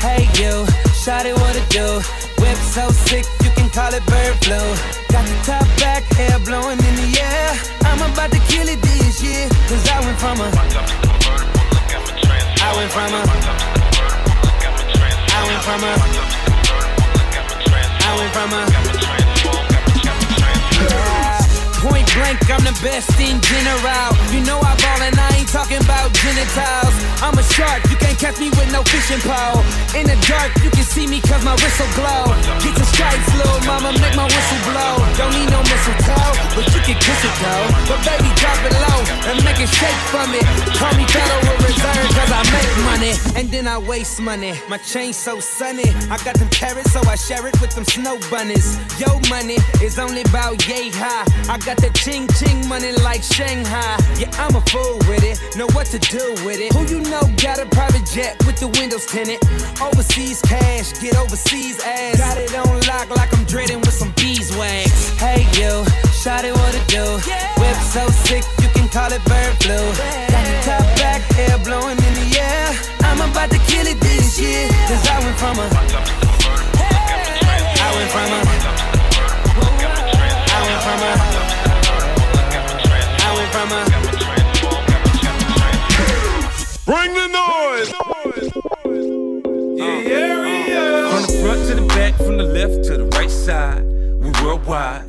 [0.00, 0.64] Hey you,
[1.04, 2.00] shawty what it do?
[2.40, 4.62] Whip so sick, you can call it bird flu.
[5.12, 6.83] Got the top back, hair blowing
[15.76, 16.23] I
[22.50, 24.08] I'm the best in general.
[24.28, 26.94] You know I ball and I ain't talking about genitals.
[27.24, 29.64] I'm a shark, you can't catch me with no fishing pole.
[29.96, 32.36] In the dark, you can see me cause my whistle glow.
[32.60, 35.00] Get the stripes, little mama, make my whistle blow.
[35.16, 37.66] Don't need no mistletoe, but you can kiss it though.
[37.88, 39.00] But baby, drop it low
[39.32, 40.44] and make it shake from it.
[40.76, 44.52] Call me Federal Reserve cause I make money and then I waste money.
[44.68, 48.18] My chain so sunny, I got them carrots so I share it with them snow
[48.30, 48.76] bunnies.
[49.00, 51.24] Yo, money is only about yay high.
[51.48, 53.96] I got the ching ching money like Shanghai.
[54.18, 56.72] Yeah, I'm a fool with it, know what to do with it.
[56.74, 59.38] Who you know got a private jet with the windows tinted?
[59.80, 62.18] Overseas cash, get overseas ass.
[62.18, 65.10] Got it on lock like I'm dreading with some beeswax.
[65.18, 67.04] Hey you, shot it what it do.
[67.60, 69.78] Whip so sick you can call it bird flu.
[70.30, 72.68] Got the top back, hair blowing in the air.
[73.00, 75.66] I'm about to kill it this year, cause I went from a.
[77.78, 78.73] I went from a.
[83.64, 84.24] I went from a.
[86.84, 87.90] Bring the noise.
[89.78, 90.44] Yeah, yeah, uh.
[90.68, 91.10] yeah.
[91.10, 93.82] From the front to the back, from the left to the right side,
[94.20, 95.08] we worldwide.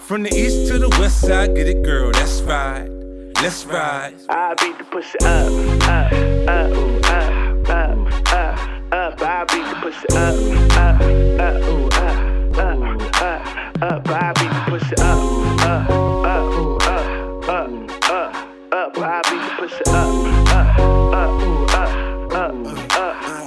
[0.00, 2.88] From the east to the west side, get it, girl, that's right.
[3.42, 4.14] Let's ride.
[4.28, 5.52] I beat the pussy up,
[5.86, 6.12] up,
[6.48, 7.98] up, ooh, up, up,
[8.32, 8.58] up,
[8.92, 9.22] up.
[9.22, 10.34] I beat the pussy up,
[10.76, 11.00] up,
[11.38, 12.80] up, ooh, up, up,
[13.22, 14.08] up, up.
[14.08, 15.20] I beat the pussy up,
[15.62, 15.97] up,
[18.88, 19.04] up, up.
[19.04, 19.94] I beat the pussy up,
[20.48, 20.78] up,
[21.14, 21.32] up,
[21.74, 21.92] up,
[22.32, 22.54] up,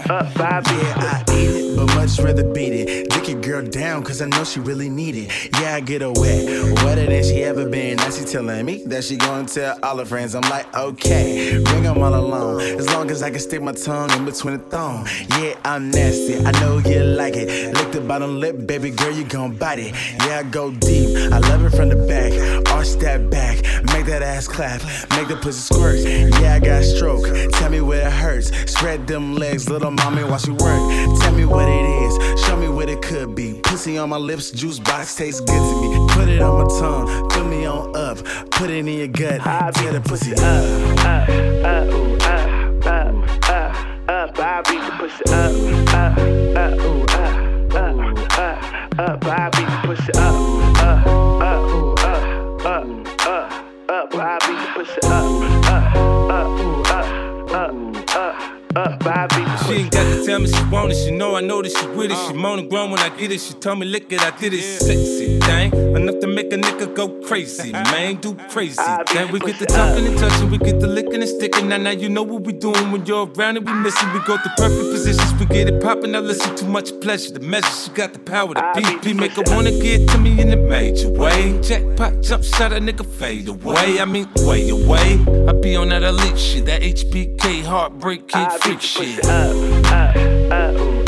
[0.09, 0.63] up, up.
[0.65, 3.09] Beat Yeah, I eat it, but much rather beat it.
[3.09, 5.51] Dick your girl down, cause I know she really need it.
[5.59, 6.45] Yeah, I get her wet,
[6.83, 7.97] wetter than she ever been.
[7.97, 10.35] Now she telling me that she gonna tell all her friends.
[10.35, 12.61] I'm like, okay, bring them all along.
[12.61, 15.07] As long as I can stick my tongue in between the thong.
[15.39, 17.75] Yeah, I'm nasty, I know you like it.
[17.75, 19.95] Lick the bottom lip, baby girl, you gon' bite it.
[20.25, 22.31] Yeah, I go deep, I love it from the back.
[22.71, 24.83] Arch that back, make that ass clap,
[25.17, 25.99] make the pussy squirt.
[26.41, 28.51] Yeah, I got stroke, tell me where it hurts.
[28.71, 31.19] Spread them legs, little mommy, watch you work.
[31.21, 33.59] Tell me what it is, show me what it could be.
[33.63, 36.07] Pussy on my lips, juice box tastes good to me.
[36.09, 38.17] Put it on my tongue, fill me on up,
[38.51, 39.41] put it in your gut,
[39.75, 40.41] tear the pussy up.
[40.41, 41.29] up,
[41.65, 45.51] up, ooh, up, up, Bobby, the pussy up,
[45.93, 46.17] up,
[46.57, 50.35] up, ooh, up, up, up, up, Bobby, the pussy up,
[50.81, 52.85] up, up, ooh, up, up,
[53.27, 55.11] up, up, Bobby, the pussy up,
[55.65, 55.95] up,
[56.29, 58.60] up, ooh, up, up, up.
[58.75, 59.43] Up, Bobby.
[59.65, 60.95] She ain't got to tell me she want it.
[60.95, 62.15] She know I know that she with it.
[62.15, 62.33] She uh.
[62.33, 63.41] moaning grown when I get it.
[63.41, 64.61] She told me lick it, I did it.
[64.61, 65.90] Sexy thing,
[66.31, 67.71] to make a nigga go crazy.
[67.91, 68.81] Man, do crazy.
[69.13, 71.69] Then we get the talking and touching, we get the licking and sticking.
[71.69, 74.11] Now, now you know what we doing when you're around and we missing.
[74.13, 76.11] We go to perfect positions, we get it popping.
[76.11, 77.33] Now listen, too much pleasure.
[77.33, 78.53] The measure, she got the power.
[78.53, 81.59] The PP make her wanna get to me in a major way.
[81.61, 83.99] Jackpot, jump shot, a nigga fade away.
[83.99, 85.19] I mean, way away.
[85.47, 89.25] I be on that elite shit, that HBK heartbreak kid freak shit.
[89.25, 90.15] Up, up, ooh, up,
[90.51, 91.00] up,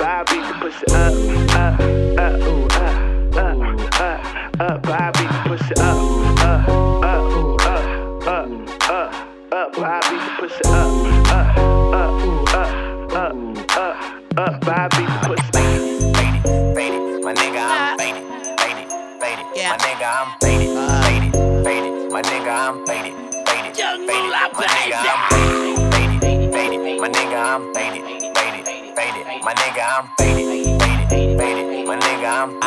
[0.00, 1.12] up, up, Bobby, the pussy up,
[1.54, 1.80] up,
[2.18, 2.96] up, ooh, up,
[3.36, 3.56] up,
[4.00, 4.20] up,
[4.60, 5.96] up, Bobby, the pussy up,
[6.40, 6.68] up,
[7.04, 8.48] up, ooh, up, up,
[8.90, 9.14] up,
[9.52, 10.74] up, Bobby, the pussy up,
[11.32, 11.58] up,
[11.94, 12.70] up, ooh, up,
[13.12, 13.34] up,
[13.76, 13.96] up,
[14.38, 15.52] up, Bobby, the pussy.
[16.74, 18.24] Faded, my nigga, I'm faded,
[18.58, 18.88] faded,
[19.20, 19.46] faded.
[19.56, 20.70] My nigga, I'm faded,
[21.04, 21.32] faded,
[21.64, 22.12] faded.
[22.12, 22.95] My nigga, I'm faded, faded,
[29.96, 31.86] I'm faded, faded, faded.
[31.86, 32.60] My nigga, I'm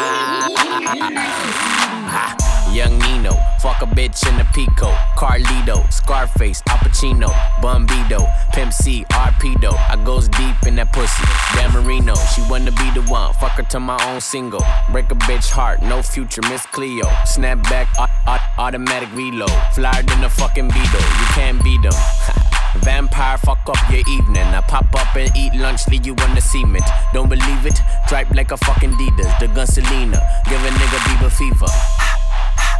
[2.10, 7.30] Ha, Young Nino, fuck a bitch in a Pico, Carlito, Scarface, Al Pacino,
[7.62, 9.78] Bambino, Pimp C, Arpedo.
[9.78, 11.24] I goes deep in that pussy.
[11.54, 13.32] Dan Marino, she wanna be the one.
[13.36, 14.64] Fuck her to my own single.
[14.92, 17.08] Break a bitch heart, no future, Miss Cleo.
[17.26, 19.52] Snap back, au- au- automatic reload.
[19.76, 21.94] Flyer than a fucking Beetle, you can't beat them.
[22.78, 24.44] Vampire, fuck up your evening.
[24.44, 26.86] I pop up and eat lunch, leave you on the cement.
[27.14, 27.80] Don't believe it?
[28.08, 29.40] Dripe like a fucking Adidas.
[29.40, 31.68] The gun Selena, give a nigga Bieber fever.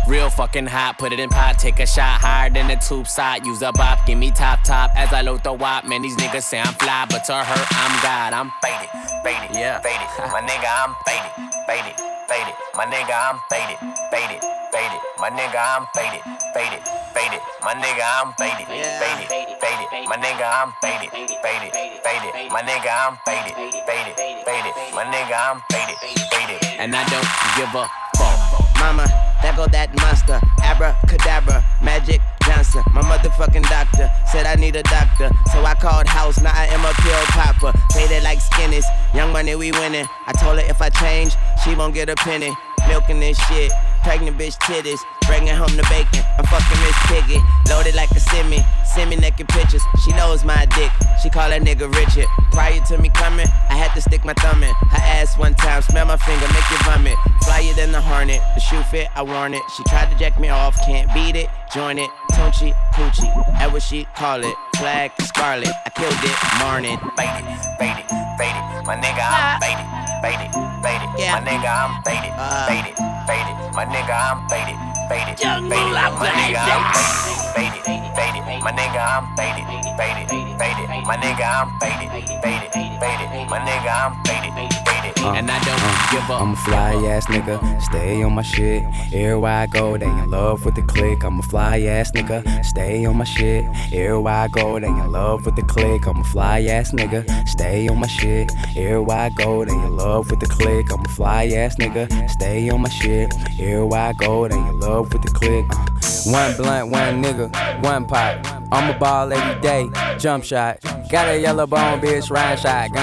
[0.08, 3.46] Real fucking hot, put it in pot, take a shot higher than the tube side.
[3.46, 5.86] Use a bop, give me top top as I load the wop.
[5.86, 8.34] Man, these niggas say I'm fly, but to her, I'm God.
[8.34, 8.90] I'm faded,
[9.24, 10.08] faded, yeah, faded.
[10.32, 11.32] My nigga, I'm faded,
[11.68, 11.96] faded,
[12.28, 12.56] faded.
[12.76, 13.78] My nigga, I'm faded,
[14.10, 14.42] faded,
[14.72, 15.02] faded.
[15.20, 16.22] My nigga, I'm faded,
[16.54, 16.82] faded,
[17.14, 17.42] faded.
[17.62, 19.28] My nigga, I'm faded, faded,
[19.60, 19.88] faded.
[20.08, 21.72] My nigga, I'm faded, faded,
[22.04, 22.52] faded.
[22.52, 23.56] My nigga, I'm faded,
[23.86, 24.16] faded,
[24.46, 24.74] faded.
[24.94, 25.98] My nigga, I'm faded,
[26.32, 26.60] faded.
[26.80, 27.86] And I don't give a
[28.18, 28.40] fuck.
[28.80, 29.08] Mama,
[29.42, 30.40] there go that monster.
[30.64, 32.84] Abracadabra, Magic Johnson.
[32.94, 35.30] My motherfucking doctor said I need a doctor.
[35.52, 37.74] So I called house, now I am a pill popper.
[37.94, 40.08] Faded like skinnies, young money we winning.
[40.28, 42.56] I told her if I change, she won't get a penny.
[42.88, 43.72] Milking this shit,
[44.04, 45.19] pregnant bitch titties.
[45.30, 47.38] Bringing home the bacon, I'm fucking Miss Piggy.
[47.70, 49.84] Loaded like a semi, semi naked pictures.
[50.04, 50.90] She knows my dick,
[51.22, 52.26] she call that nigga Richard.
[52.52, 54.74] Prior to me coming, I had to stick my thumb in.
[54.90, 57.14] Her ass one time, smell my finger, make you vomit.
[57.46, 59.62] Flyer than the hornet, the shoe fit, I worn it.
[59.78, 62.10] She tried to jack me off, can't beat it, join it.
[62.34, 64.56] Tunchi, Coochie, that what she call it.
[64.78, 66.98] Flag, scarlet, I killed it, morning.
[67.16, 67.46] Faded,
[67.78, 68.06] faded,
[68.42, 68.64] faded.
[68.90, 69.86] My nigga, I'm faded,
[70.26, 70.50] faded,
[70.82, 71.10] faded.
[71.30, 72.34] My nigga, I'm faded,
[72.66, 72.96] faded,
[73.30, 73.56] faded.
[73.78, 74.76] My nigga, I'm faded,
[75.10, 75.66] faded, faded.
[75.66, 77.26] My nigga, I'm faded,
[77.58, 77.84] faded,
[78.16, 78.64] faded.
[78.64, 79.66] My nigga, I'm faded,
[79.98, 80.30] faded,
[80.60, 80.90] faded.
[81.10, 82.12] My nigga, I'm faded,
[82.44, 83.50] faded, faded.
[83.50, 84.79] My nigga, I'm faded,
[85.20, 85.38] faded.
[85.38, 86.42] And I don't give up.
[86.42, 88.84] I'm a fly ass nigga, stay on my shit.
[89.14, 91.24] Everywhere I go, they in love with the click.
[91.24, 93.66] I'm a fly ass nigga, stay on my shit.
[93.94, 96.06] Everywhere I go, they in love with the click.
[96.08, 98.52] I'm a fly ass nigga, stay on my shit.
[98.76, 100.92] Everywhere I go, they in love with the click.
[100.92, 103.34] I'm a fly ass nigga, stay on my shit.
[103.60, 105.66] Everywhere I go, they in love with the click.
[105.70, 105.86] Uh,
[106.32, 108.59] one blunt, one nigga, one pot.
[108.72, 110.80] I'm a ball every day, jump shot.
[111.10, 113.00] Got a yellow bone bitch, ride shotgun.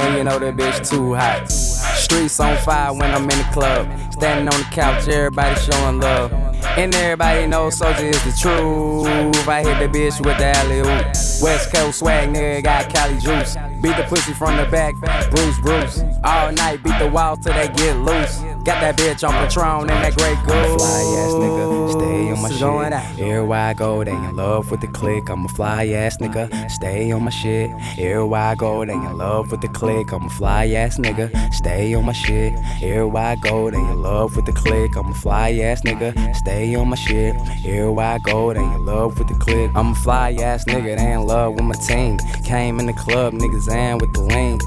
[0.00, 1.50] And you know that bitch too hot.
[1.50, 3.88] Streets on fire when I'm in the club.
[4.12, 6.32] Standing on the couch, everybody showing love.
[6.76, 9.48] And everybody knows Soldier is the truth.
[9.48, 11.06] I hit the bitch with the alley oop.
[11.42, 13.56] West Coast swag, nigga got Cali juice.
[13.80, 14.94] Beat the pussy from the back,
[15.30, 16.02] Bruce, Bruce.
[16.24, 18.38] All night, beat the wall till they get loose.
[18.64, 20.80] Got that bitch on Patron and that Grey Goose.
[20.80, 22.60] Fly ass nigga, stay on my shit.
[22.60, 23.18] going out.
[23.18, 25.28] Everywhere I go, they in love with the click.
[25.28, 27.72] I'm a fly ass nigga, stay on my shit.
[27.98, 30.12] Everywhere I go, they in love with the click.
[30.12, 32.52] I'm a fly ass nigga, stay on my shit.
[32.80, 34.94] Everywhere I go, they in love with the click.
[34.96, 37.34] I'm a fly ass nigga, stay on my shit.
[37.66, 39.72] Everywhere I go, they in love with the click.
[39.74, 42.16] I'm a fly ass nigga, they in love with my team.
[42.44, 44.60] Came in the club, niggas in with the lean.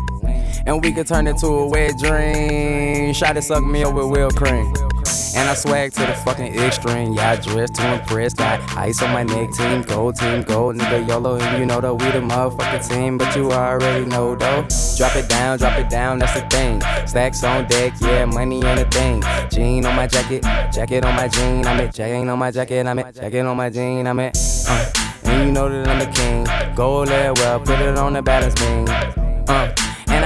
[0.66, 3.14] And we could turn it to a wet dream.
[3.14, 4.74] Shot it suck me up with Will Cream.
[5.36, 7.14] And I swag to the fucking extreme.
[7.14, 8.34] Yeah, I dress to impress.
[8.34, 10.78] Got ice on my neck, team gold, team gold.
[10.78, 13.18] Nigga YOLO, and you know that we the motherfucking team.
[13.18, 14.66] But you already know though.
[14.98, 16.82] Drop it down, drop it down, that's the thing.
[17.06, 19.22] Stacks on deck, yeah, money ain't the thing.
[19.50, 21.66] Jean on my jacket, jacket on my jean.
[21.66, 24.08] I'm it, chain on my jacket, I'm it, jacket on my jean.
[24.08, 24.38] I'm it.
[24.70, 24.92] Uh.
[25.26, 26.76] And you know that I'm the king.
[26.76, 28.86] Gold there, well, put it on the balance beam.
[29.48, 29.85] Uh.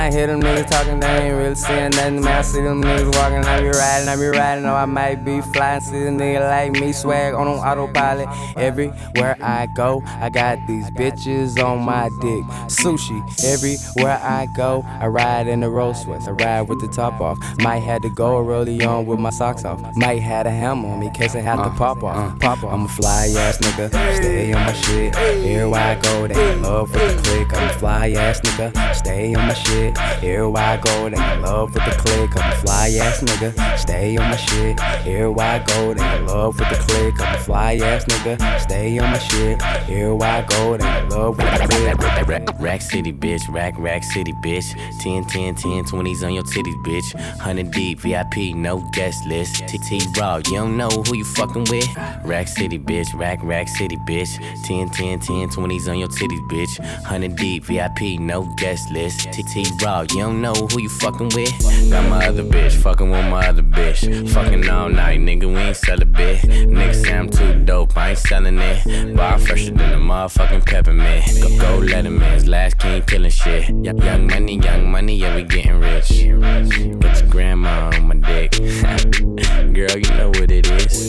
[0.10, 2.22] I hear them niggas talking, they ain't really saying nothing.
[2.22, 5.24] Man, I see them niggas walking, I be riding, I be riding, or I might
[5.24, 5.82] be flying.
[5.82, 8.28] See a nigga like me swag on on autopilot.
[8.57, 12.43] Everywhere I go, I got these bitches on my dick.
[12.70, 17.22] Sushi, everywhere I go, I ride in the Rolls Royce, I ride with the top
[17.22, 17.38] off.
[17.60, 19.80] Might have to go early on with my socks off.
[19.95, 22.34] Might have a hammer on me case I have to uh, pop off.
[22.34, 22.74] Uh, pop off.
[22.74, 25.16] I'm a fly ass nigga, stay on my shit.
[25.16, 27.53] Everywhere I go, they in love with the click.
[27.53, 29.99] I'm a fly ass nigga, stay on my shit.
[30.24, 32.36] Everywhere I go, they in love with the click.
[32.38, 34.80] I'm a fly ass nigga, stay on my shit.
[35.08, 37.20] Everywhere I go, they in love with the click.
[37.22, 39.62] I'm a fly ass nigga, stay on my shit.
[39.89, 42.28] Everywhere I go, they in love with the click.
[42.28, 43.41] Rack, rack city, bitch.
[43.52, 44.76] Rack, rack city, bitch.
[45.00, 47.16] 10, 10, 10, 20s on your titties, bitch.
[47.16, 49.64] 100 deep, VIP, no guest list.
[49.68, 51.88] TT Raw, you don't know who you fucking with.
[52.24, 53.18] Rack city, bitch.
[53.18, 54.38] Rack, rack city, bitch.
[54.64, 56.80] 10, 10, 10, 20s on your titties, bitch.
[56.80, 59.32] 100 deep, VIP, no guest list.
[59.32, 61.90] TT Raw, you don't know who you fucking with.
[61.90, 64.30] Got my other bitch, fucking with my other bitch.
[64.30, 66.42] Fucking all night, nigga, we ain't sell a bit.
[66.42, 69.16] Nigga say I'm too dope, I ain't selling it.
[69.16, 71.26] Bar fresher than a motherfucking peppermint.
[71.42, 73.70] Go, go Letterman's last king killing shit.
[73.84, 76.10] Young, money, young money, yeah, we getting rich.
[76.10, 78.52] Get your grandma on my dick.
[79.74, 80.28] Girl, you know.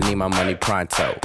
[0.00, 1.18] Need my money pronto.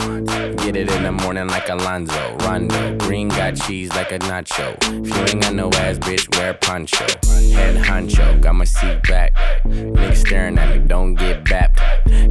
[0.57, 2.37] Get it in the morning like Alonzo.
[2.41, 2.97] Rondo.
[2.97, 4.75] Green got cheese like a nacho.
[5.05, 7.05] If you ain't got no ass, bitch, wear poncho.
[7.53, 9.35] Head honcho, got my seat back.
[9.65, 11.77] Niggas staring at me, don't get bapped.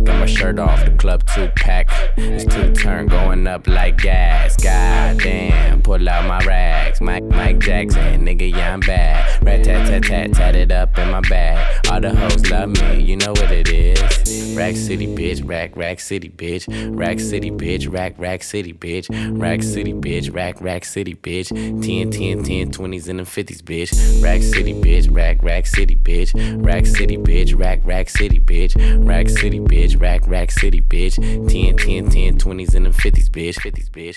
[0.04, 1.88] Got my shirt off, the club two pack.
[2.16, 4.56] It's two turn going up like gas.
[4.56, 7.00] God damn, pull out my rags.
[7.00, 9.42] Mike, Mike Jackson, nigga, yeah, I'm bad.
[9.42, 11.86] Rat tat tat tat, tat it up in my bag.
[11.90, 14.56] All the hoes love me, you know what it is.
[14.56, 16.00] Rack City, bitch, rack, rack
[16.30, 16.66] bitch.
[16.96, 19.08] Rack City, bitch, rack, rack city, bitch.
[19.40, 21.48] Rack City, bitch, rack, rack city, bitch.
[21.48, 24.22] 10, 10, 10, 20s and the 50s, bitch.
[24.22, 26.64] Rack City, bitch, rack, rack city, bitch.
[26.64, 29.06] Rack City, bitch, rack, rack city, bitch.
[29.06, 31.16] Rack City, bitch, rack, rack city, bitch.
[31.16, 33.56] 10, 10, 10, 20s and the 50s, bitch.
[33.60, 34.16] 50s, bitch.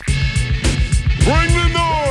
[1.24, 2.03] Bring the noise!